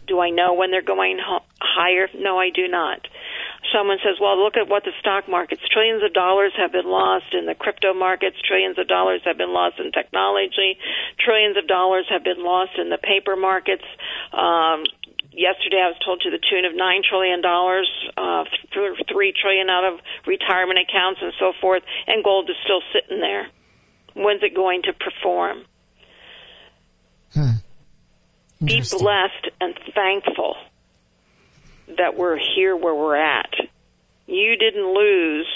Do 0.07 0.19
I 0.19 0.29
know 0.29 0.53
when 0.53 0.69
they're 0.71 0.83
going 0.85 1.17
ho- 1.17 1.43
higher? 1.59 2.07
No, 2.13 2.37
I 2.39 2.49
do 2.53 2.67
not. 2.67 3.07
Someone 3.73 3.97
says, 4.03 4.17
well, 4.21 4.37
look 4.37 4.57
at 4.57 4.67
what 4.69 4.83
the 4.83 4.91
stock 4.99 5.27
markets, 5.27 5.61
trillions 5.71 6.03
of 6.03 6.13
dollars 6.13 6.53
have 6.57 6.71
been 6.71 6.85
lost 6.85 7.33
in 7.33 7.47
the 7.47 7.55
crypto 7.55 7.93
markets, 7.93 8.37
trillions 8.45 8.77
of 8.77 8.87
dollars 8.87 9.21
have 9.25 9.37
been 9.37 9.51
lost 9.51 9.79
in 9.79 9.91
technology, 9.91 10.77
trillions 11.19 11.57
of 11.57 11.67
dollars 11.67 12.05
have 12.09 12.23
been 12.23 12.43
lost 12.43 12.77
in 12.77 12.89
the 12.89 12.99
paper 12.99 13.35
markets. 13.35 13.83
Um, 14.31 14.85
yesterday 15.31 15.81
I 15.81 15.89
was 15.89 15.97
told 16.05 16.21
to 16.21 16.29
the 16.29 16.37
tune 16.37 16.65
of 16.65 16.75
nine 16.75 17.01
trillion 17.01 17.41
dollars, 17.41 17.89
uh, 18.15 18.45
th- 18.73 19.09
three 19.09 19.33
trillion 19.33 19.69
out 19.69 19.83
of 19.83 19.99
retirement 20.27 20.77
accounts 20.79 21.19
and 21.23 21.33
so 21.39 21.51
forth, 21.59 21.81
and 22.05 22.23
gold 22.23 22.47
is 22.49 22.55
still 22.63 22.81
sitting 22.93 23.19
there. 23.19 23.47
When's 24.13 24.43
it 24.43 24.53
going 24.55 24.83
to 24.83 24.93
perform? 24.93 25.65
Be 28.63 28.81
blessed 28.89 29.49
and 29.59 29.75
thankful 29.93 30.55
that 31.97 32.15
we're 32.17 32.37
here 32.37 32.75
where 32.75 32.95
we're 32.95 33.17
at. 33.17 33.53
You 34.27 34.55
didn't 34.57 34.93
lose, 34.93 35.47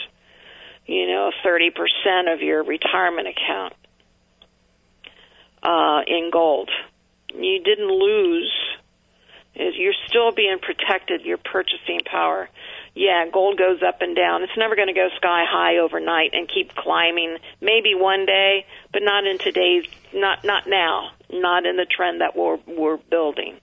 you 0.86 1.08
know, 1.08 1.32
30% 1.46 2.34
of 2.34 2.42
your 2.42 2.64
retirement 2.64 3.28
account 3.28 3.74
uh, 5.64 6.02
in 6.08 6.30
gold. 6.32 6.70
You 7.34 7.64
didn't 7.64 7.90
lose. 7.90 8.52
You're 9.56 9.94
still 10.08 10.32
being 10.32 10.60
protected, 10.62 11.26
your 11.26 11.38
purchasing 11.38 12.02
power. 12.06 12.50
Yeah, 13.00 13.24
gold 13.32 13.58
goes 13.58 13.82
up 13.82 14.02
and 14.02 14.14
down. 14.14 14.44
It's 14.44 14.58
never 14.58 14.76
going 14.76 14.90
to 14.90 14.94
go 14.94 15.08
sky 15.16 15.46
high 15.48 15.78
overnight 15.78 16.32
and 16.34 16.50
keep 16.54 16.76
climbing. 16.76 17.38
Maybe 17.62 17.96
one 17.96 18.26
day, 18.26 18.66
but 18.92 19.04
not 19.04 19.26
in 19.26 19.38
today's, 19.38 19.86
not 20.14 20.44
not 20.44 20.68
now, 20.68 21.12
not 21.32 21.66
in 21.66 21.78
the 21.78 21.86
trend 21.86 22.20
that 22.20 22.36
we're 22.36 22.60
we're 22.68 22.98
building. 22.98 23.56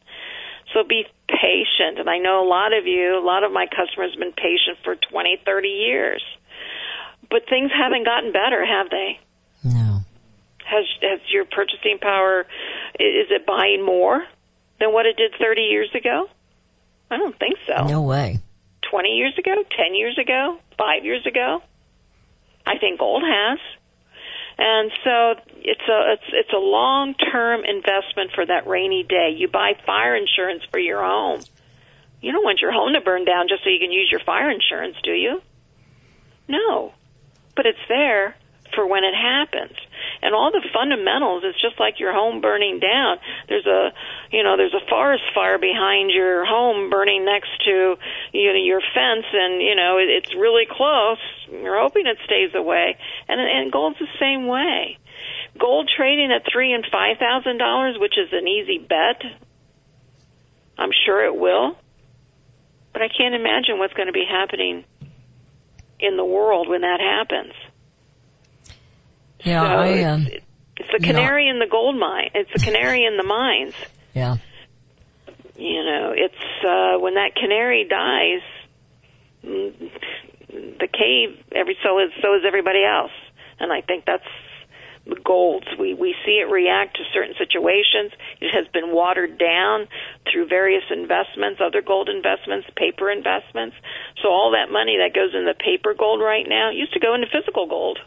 So 0.73 0.85
be 0.85 1.05
patient. 1.29 1.99
And 1.99 2.09
I 2.09 2.17
know 2.17 2.43
a 2.43 2.49
lot 2.49 2.73
of 2.73 2.87
you, 2.87 3.19
a 3.19 3.21
lot 3.21 3.45
of 3.45 3.53
my 3.53 3.67
customers 3.67 4.13
have 4.13 4.19
been 4.19 4.33
patient 4.33 4.79
for 4.83 4.97
20, 4.97 5.43
30 5.45 5.69
years. 5.69 6.25
But 7.29 7.43
things 7.47 7.71
haven't 7.77 8.07
gotten 8.07 8.33
better, 8.33 8.65
have 8.65 8.89
they? 8.89 9.21
No. 9.65 10.01
Has 10.65 10.87
has 11.03 11.21
your 11.29 11.45
purchasing 11.45 11.99
power 12.01 12.47
is 12.99 13.29
it 13.29 13.45
buying 13.45 13.85
more 13.85 14.25
than 14.81 14.95
what 14.95 15.05
it 15.05 15.19
did 15.19 15.35
30 15.39 15.61
years 15.61 15.91
ago? 15.95 16.27
I 17.11 17.19
don't 17.19 17.39
think 17.39 17.59
so. 17.67 17.85
No 17.87 18.01
way. 18.01 18.41
20 18.91 19.09
years 19.11 19.37
ago, 19.39 19.55
10 19.77 19.95
years 19.95 20.19
ago, 20.19 20.59
5 20.79 21.05
years 21.05 21.27
ago? 21.27 21.63
I 22.67 22.79
think 22.79 22.99
gold 22.99 23.23
has. 23.23 23.59
And 24.59 24.91
so 25.05 25.35
it's 25.57 25.89
a 25.89 26.13
it's 26.15 26.29
it's 26.33 26.53
a 26.53 26.59
long-term 26.59 27.65
investment 27.65 28.33
for 28.35 28.47
that 28.47 28.67
rainy 28.67 29.03
day. 29.03 29.35
You 29.37 29.49
buy 29.49 29.75
fire 29.85 30.17
insurance 30.17 30.63
for 30.71 30.79
your 30.79 31.03
home. 31.03 31.43
You 32.23 32.33
don't 32.33 32.45
want 32.45 32.61
your 32.61 32.73
home 32.73 32.95
to 32.95 33.03
burn 33.03 33.27
down 33.27 33.49
just 33.49 33.63
so 33.65 33.71
you 33.71 33.79
can 33.79 33.93
use 33.93 34.09
your 34.11 34.21
fire 34.21 34.51
insurance, 34.51 34.97
do 35.03 35.13
you? 35.13 35.43
No. 36.49 36.95
But 37.55 37.67
it's 37.67 37.87
there 37.89 38.35
for 38.75 38.87
when 38.87 39.05
it 39.05 39.15
happens. 39.15 39.77
And 40.23 40.35
all 40.35 40.51
the 40.51 40.65
fundamentals, 40.73 41.43
it's 41.45 41.61
just 41.61 41.79
like 41.79 42.01
your 42.01 42.13
home 42.13 42.41
burning 42.41 42.81
down. 42.81 43.19
There's 43.49 43.67
a, 43.67 43.93
you 44.31 44.43
know, 44.43 44.57
there's 44.57 44.75
a 44.75 44.85
forest 44.89 45.25
fire 45.35 45.59
behind 45.59 46.11
your 46.11 46.45
home 46.45 46.91
burning 46.91 47.25
next 47.25 47.51
to, 47.65 47.97
you 48.33 48.53
know, 48.53 48.59
your 48.59 48.81
fence 48.81 49.27
and, 49.33 49.63
you 49.63 49.75
know, 49.75 49.99
it, 49.99 50.09
it's 50.09 50.35
really 50.35 50.67
close. 50.71 51.19
You're 51.51 51.81
hoping 51.81 52.07
it 52.07 52.19
stays 52.25 52.55
away. 52.55 52.97
And, 53.29 53.41
and 53.41 53.73
gold's 53.73 53.99
the 53.99 54.09
same 54.19 54.47
way. 54.47 54.99
Gold 55.59 55.91
trading 55.97 56.33
at 56.33 56.43
three 56.51 56.73
and 56.73 56.85
five 56.91 57.17
thousand 57.19 57.59
dollars, 57.59 57.97
which 57.99 58.19
is 58.19 58.29
an 58.33 58.47
easy 58.47 58.79
bet. 58.79 59.23
I'm 60.79 60.91
sure 61.07 61.25
it 61.25 61.35
will. 61.35 61.77
But 62.93 63.03
I 63.03 63.09
can't 63.09 63.35
imagine 63.35 63.79
what's 63.79 63.95
going 63.95 64.07
to 64.07 64.13
be 64.13 64.27
happening 64.29 64.85
in 65.99 66.17
the 66.17 66.25
world 66.25 66.69
when 66.69 66.83
that 66.83 67.01
happens. 67.01 67.53
Yeah, 69.47 69.63
So 69.63 69.69
I 69.69 70.03
um, 70.03 70.27
it's, 70.27 70.45
it's 70.77 70.89
the 70.91 71.07
you 71.07 71.13
know- 71.13 71.21
canary 71.21 71.49
in 71.49 71.59
the 71.59 71.67
gold 71.71 71.97
mine. 71.99 72.31
It's 72.35 72.53
the 72.53 72.59
canary 72.59 73.05
in 73.05 73.17
the 73.17 73.23
mines. 73.23 73.75
yeah. 74.15 74.37
You 75.57 75.85
know, 75.85 76.13
it's 76.15 76.65
uh, 76.67 76.99
when 77.01 77.15
that 77.15 77.35
canary 77.35 77.85
dies, 77.89 78.43
mm, 79.43 79.91
the 80.79 80.89
cave. 80.89 81.43
Every 81.53 81.79
so 81.83 81.99
is 82.01 82.11
so 82.21 82.35
is 82.35 82.43
everybody 82.47 82.85
else, 82.85 83.13
and 83.59 83.73
I 83.73 83.81
think 83.81 84.05
that's 84.05 84.29
the 85.07 85.17
golds. 85.25 85.67
We 85.79 85.95
we 85.95 86.15
see 86.27 86.43
it 86.45 86.51
react 86.51 86.97
to 86.99 87.05
certain 87.15 87.35
situations. 87.39 88.13
It 88.41 88.53
has 88.53 88.67
been 88.69 88.93
watered 88.93 89.39
down 89.39 89.89
through 90.31 90.49
various 90.49 90.85
investments, 90.91 91.61
other 91.65 91.81
gold 91.81 92.11
investments, 92.11 92.69
paper 92.77 93.11
investments. 93.11 93.77
So 94.23 94.29
all 94.29 94.53
that 94.53 94.71
money 94.71 94.99
that 94.99 95.15
goes 95.15 95.33
in 95.35 95.47
the 95.47 95.55
paper 95.55 95.95
gold 95.95 96.21
right 96.21 96.45
now 96.47 96.69
used 96.71 96.93
to 96.93 97.01
go 97.01 97.15
into 97.15 97.29
physical 97.33 97.67
gold. 97.67 97.99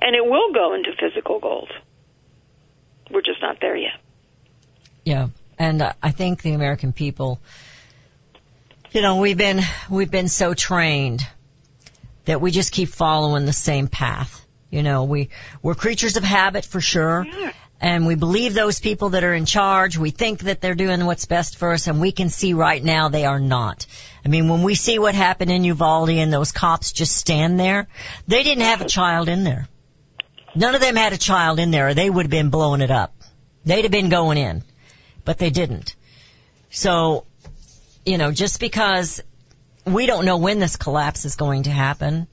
And 0.00 0.16
it 0.16 0.24
will 0.24 0.52
go 0.52 0.74
into 0.74 0.90
physical 0.98 1.38
gold. 1.40 1.70
We're 3.10 3.22
just 3.22 3.42
not 3.42 3.58
there 3.60 3.76
yet. 3.76 4.00
Yeah, 5.04 5.28
and 5.58 5.82
I 6.02 6.10
think 6.10 6.42
the 6.42 6.52
American 6.52 6.92
people, 6.92 7.40
you 8.92 9.02
know, 9.02 9.16
we've 9.16 9.36
been 9.36 9.60
we've 9.90 10.10
been 10.10 10.28
so 10.28 10.54
trained 10.54 11.22
that 12.24 12.40
we 12.40 12.50
just 12.50 12.72
keep 12.72 12.88
following 12.88 13.46
the 13.46 13.52
same 13.52 13.88
path. 13.88 14.46
You 14.70 14.82
know, 14.82 15.04
we 15.04 15.30
we're 15.62 15.74
creatures 15.74 16.16
of 16.16 16.22
habit 16.22 16.64
for 16.64 16.80
sure. 16.80 17.26
And 17.82 18.06
we 18.06 18.14
believe 18.14 18.52
those 18.52 18.78
people 18.78 19.10
that 19.10 19.24
are 19.24 19.32
in 19.32 19.46
charge. 19.46 19.96
We 19.96 20.10
think 20.10 20.40
that 20.40 20.60
they're 20.60 20.74
doing 20.74 21.06
what's 21.06 21.24
best 21.24 21.56
for 21.56 21.72
us, 21.72 21.86
and 21.86 21.98
we 21.98 22.12
can 22.12 22.28
see 22.28 22.52
right 22.52 22.84
now 22.84 23.08
they 23.08 23.24
are 23.24 23.40
not. 23.40 23.86
I 24.22 24.28
mean, 24.28 24.48
when 24.50 24.62
we 24.62 24.74
see 24.74 24.98
what 24.98 25.14
happened 25.14 25.50
in 25.50 25.64
Uvalde 25.64 26.10
and 26.10 26.30
those 26.30 26.52
cops 26.52 26.92
just 26.92 27.16
stand 27.16 27.58
there, 27.58 27.88
they 28.28 28.42
didn't 28.42 28.64
have 28.64 28.82
a 28.82 28.86
child 28.86 29.30
in 29.30 29.44
there. 29.44 29.66
None 30.54 30.74
of 30.74 30.80
them 30.80 30.96
had 30.96 31.12
a 31.12 31.18
child 31.18 31.58
in 31.58 31.70
there, 31.70 31.88
or 31.88 31.94
they 31.94 32.10
would 32.10 32.26
have 32.26 32.30
been 32.30 32.50
blowing 32.50 32.80
it 32.80 32.90
up. 32.90 33.14
They'd 33.64 33.82
have 33.82 33.92
been 33.92 34.08
going 34.08 34.38
in 34.38 34.64
but 35.24 35.38
they 35.38 35.50
didn't. 35.50 35.94
So, 36.70 37.26
you 38.04 38.18
know, 38.18 38.32
just 38.32 38.60
because 38.60 39.22
we 39.84 40.06
don't 40.06 40.24
know 40.24 40.38
when 40.38 40.58
this 40.58 40.76
collapse 40.76 41.24
is 41.24 41.36
going 41.36 41.64
to 41.64 41.70
happen 41.70 42.26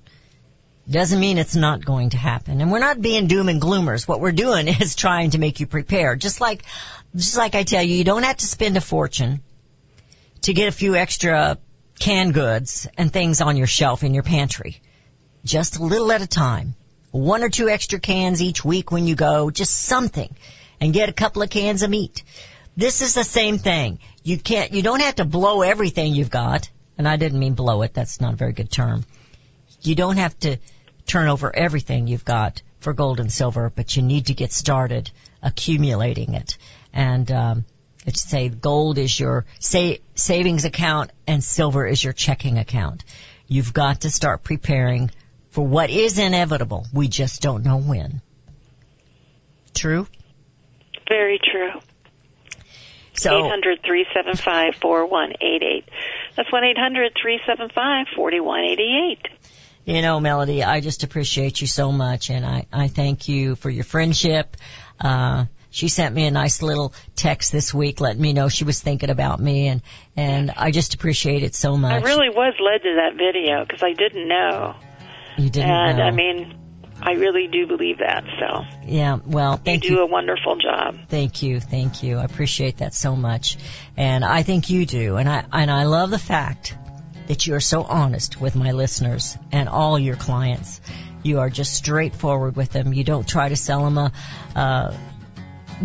doesn't 0.89 1.19
mean 1.19 1.37
it's 1.37 1.55
not 1.55 1.83
going 1.83 2.11
to 2.11 2.17
happen. 2.17 2.61
And 2.61 2.71
we're 2.71 2.79
not 2.79 3.01
being 3.01 3.27
doom 3.27 3.49
and 3.49 3.61
gloomers. 3.61 4.07
What 4.07 4.19
we're 4.19 4.31
doing 4.31 4.67
is 4.81 4.95
trying 4.95 5.31
to 5.31 5.37
make 5.37 5.59
you 5.59 5.67
prepare. 5.67 6.15
Just 6.15 6.39
like, 6.39 6.63
just 7.15 7.37
like 7.37 7.55
I 7.55 7.63
tell 7.63 7.83
you, 7.83 7.95
you 7.95 8.03
don't 8.03 8.23
have 8.23 8.37
to 8.37 8.47
spend 8.47 8.77
a 8.77 8.81
fortune 8.81 9.41
to 10.43 10.53
get 10.53 10.67
a 10.67 10.71
few 10.71 10.95
extra 10.95 11.57
canned 11.99 12.33
goods 12.33 12.87
and 12.97 13.11
things 13.11 13.41
on 13.41 13.57
your 13.57 13.67
shelf 13.67 14.03
in 14.03 14.13
your 14.13 14.23
pantry. 14.23 14.81
Just 15.43 15.77
a 15.77 15.83
little 15.83 16.11
at 16.11 16.21
a 16.21 16.27
time. 16.27 16.75
One 17.11 17.43
or 17.43 17.49
two 17.49 17.69
extra 17.69 17.99
cans 17.99 18.41
each 18.41 18.63
week 18.65 18.91
when 18.91 19.07
you 19.07 19.15
go, 19.15 19.49
just 19.49 19.73
something. 19.75 20.35
And 20.79 20.93
get 20.93 21.09
a 21.09 21.13
couple 21.13 21.41
of 21.41 21.49
cans 21.49 21.81
of 21.81 21.89
meat 21.89 22.23
This 22.75 23.01
is 23.01 23.15
the 23.15 23.23
same 23.23 23.57
thing. 23.57 23.97
You 24.23 24.37
can't, 24.37 24.71
you 24.71 24.83
don't 24.83 25.01
have 25.01 25.15
to 25.15 25.25
blow 25.25 25.63
everything 25.63 26.13
you've 26.13 26.29
got. 26.29 26.69
And 26.97 27.07
I 27.07 27.15
didn't 27.17 27.39
mean 27.39 27.55
blow 27.55 27.81
it. 27.81 27.93
That's 27.93 28.21
not 28.21 28.33
a 28.33 28.37
very 28.37 28.53
good 28.53 28.71
term. 28.71 29.05
You 29.81 29.95
don't 29.95 30.17
have 30.17 30.37
to 30.39 30.57
turn 31.07 31.27
over 31.29 31.55
everything 31.55 32.07
you've 32.07 32.25
got 32.25 32.61
for 32.79 32.93
gold 32.93 33.19
and 33.19 33.31
silver, 33.31 33.71
but 33.75 33.95
you 33.95 34.03
need 34.03 34.27
to 34.27 34.33
get 34.33 34.51
started 34.51 35.09
accumulating 35.41 36.35
it. 36.35 36.57
And, 36.93 37.31
um, 37.31 37.65
it's 38.05 38.21
say 38.21 38.49
gold 38.49 38.97
is 38.97 39.19
your 39.19 39.45
sa- 39.59 39.95
savings 40.15 40.63
account 40.63 41.11
and 41.27 41.43
silver 41.43 41.85
is 41.85 42.03
your 42.03 42.13
checking 42.13 42.57
account. 42.57 43.03
You've 43.47 43.73
got 43.73 44.01
to 44.01 44.09
start 44.09 44.43
preparing 44.43 45.11
for 45.57 45.65
what 45.65 45.89
is 45.89 46.19
inevitable. 46.19 46.85
We 46.93 47.07
just 47.07 47.41
don't 47.41 47.63
know 47.63 47.77
when. 47.77 48.21
True? 49.73 50.05
Very 51.09 51.39
true. 51.43 51.81
So, 53.15 53.43
800 53.47 53.79
375 53.83 54.75
4188. 54.79 55.89
That's 56.35 56.51
1 56.51 56.63
800 56.63 57.11
375 57.19 58.05
4188. 58.15 59.27
you 59.85 60.03
know, 60.03 60.19
Melody, 60.19 60.63
I 60.63 60.79
just 60.79 61.03
appreciate 61.03 61.59
you 61.59 61.65
so 61.65 61.91
much 61.91 62.29
and 62.29 62.45
I, 62.45 62.67
I 62.71 62.87
thank 62.87 63.27
you 63.27 63.55
for 63.55 63.71
your 63.71 63.83
friendship. 63.83 64.57
Uh, 64.99 65.45
she 65.71 65.87
sent 65.87 66.13
me 66.13 66.27
a 66.27 66.31
nice 66.31 66.61
little 66.61 66.93
text 67.15 67.51
this 67.51 67.73
week 67.73 67.99
letting 67.99 68.21
me 68.21 68.31
know 68.31 68.47
she 68.47 68.63
was 68.63 68.79
thinking 68.79 69.09
about 69.09 69.39
me 69.39 69.69
and, 69.69 69.81
and 70.15 70.51
I 70.51 70.69
just 70.69 70.93
appreciate 70.93 71.41
it 71.41 71.55
so 71.55 71.77
much. 71.77 72.03
I 72.03 72.05
really 72.05 72.29
was 72.29 72.53
led 72.59 72.83
to 72.83 72.95
that 72.97 73.15
video 73.17 73.65
because 73.65 73.81
I 73.81 73.93
didn't 73.93 74.27
know. 74.27 74.75
You 75.37 75.49
didn't 75.49 75.69
and 75.69 75.97
know. 75.97 76.03
I 76.03 76.11
mean, 76.11 76.57
I 77.01 77.11
really 77.11 77.47
do 77.47 77.67
believe 77.67 77.99
that. 77.99 78.23
So 78.39 78.65
yeah, 78.85 79.19
well, 79.25 79.57
thank 79.57 79.83
you 79.83 79.91
do 79.91 79.99
a 80.01 80.07
wonderful 80.07 80.57
job. 80.57 80.97
Thank 81.09 81.43
you, 81.43 81.59
thank 81.59 82.03
you. 82.03 82.17
I 82.17 82.23
appreciate 82.23 82.77
that 82.77 82.93
so 82.93 83.15
much. 83.15 83.57
And 83.95 84.25
I 84.25 84.43
think 84.43 84.69
you 84.69 84.85
do. 84.85 85.17
And 85.17 85.29
I, 85.29 85.45
and 85.51 85.69
I 85.69 85.83
love 85.83 86.09
the 86.09 86.19
fact 86.19 86.75
that 87.27 87.45
you 87.45 87.53
are 87.55 87.59
so 87.59 87.83
honest 87.83 88.41
with 88.41 88.55
my 88.55 88.71
listeners 88.71 89.37
and 89.51 89.69
all 89.69 89.99
your 89.99 90.15
clients. 90.15 90.81
You 91.23 91.39
are 91.39 91.49
just 91.49 91.73
straightforward 91.73 92.55
with 92.55 92.71
them. 92.71 92.93
You 92.93 93.03
don't 93.03 93.27
try 93.27 93.49
to 93.49 93.55
sell 93.55 93.83
them 93.83 93.97
a, 93.97 94.11
uh, 94.55 94.97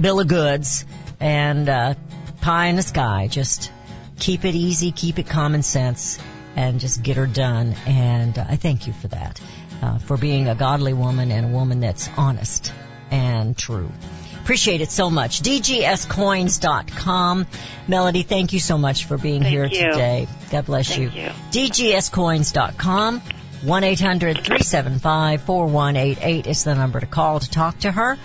bill 0.00 0.20
of 0.20 0.28
goods 0.28 0.86
and, 1.20 1.68
uh, 1.68 1.94
pie 2.40 2.66
in 2.66 2.76
the 2.76 2.82
sky. 2.82 3.28
Just 3.28 3.70
keep 4.18 4.44
it 4.44 4.55
easy, 4.55 4.92
keep 4.92 5.18
it 5.18 5.26
common 5.26 5.62
sense 5.62 6.18
and 6.57 6.80
just 6.80 7.03
get 7.03 7.16
her 7.16 7.26
done. 7.26 7.74
And 7.86 8.38
uh, 8.38 8.44
I 8.48 8.57
thank 8.57 8.86
you 8.86 8.92
for 8.92 9.09
that. 9.09 9.40
Uh, 9.82 9.98
for 9.98 10.16
being 10.16 10.48
a 10.48 10.55
godly 10.55 10.92
woman 10.92 11.32
and 11.32 11.46
a 11.46 11.48
woman 11.48 11.80
that's 11.80 12.09
honest 12.16 12.72
and 13.11 13.57
true. 13.57 13.90
Appreciate 14.42 14.80
it 14.80 14.90
so 14.90 15.11
much. 15.11 15.42
DGScoins.com. 15.42 17.46
Melody, 17.86 18.22
thank 18.22 18.53
you 18.53 18.59
so 18.59 18.76
much 18.76 19.05
for 19.05 19.16
being 19.16 19.42
Thank 19.42 19.53
here 19.53 19.66
you. 19.66 19.92
today. 19.92 20.26
God 20.50 20.66
bless 20.66 20.88
Thank 20.88 21.14
you. 21.14 21.22
you. 21.22 21.30
DGScoins.com. 21.53 23.22
1-800-375-4188 23.62 26.48
is 26.48 26.64
the 26.64 26.74
number 26.74 26.98
to 26.98 27.07
call 27.07 27.38
to 27.38 27.48
talk 27.48 27.78
to 27.80 27.92
her. 27.92 28.18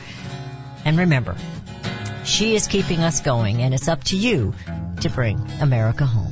And 0.84 0.98
remember, 0.98 1.36
she 2.24 2.56
is 2.56 2.66
keeping 2.66 3.02
us 3.02 3.22
going 3.22 3.62
and 3.62 3.76
it's 3.76 3.88
up 3.88 4.04
to 4.06 4.18
you 4.18 4.56
to 5.02 5.12
bring 5.12 5.40
America 5.62 6.08
home. 6.08 6.27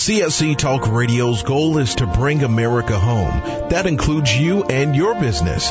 CSC 0.00 0.56
Talk 0.56 0.90
Radio's 0.90 1.42
goal 1.42 1.76
is 1.76 1.96
to 1.96 2.06
bring 2.06 2.42
America 2.42 2.98
home. 2.98 3.68
That 3.68 3.84
includes 3.84 4.34
you 4.34 4.64
and 4.64 4.96
your 4.96 5.14
business. 5.14 5.70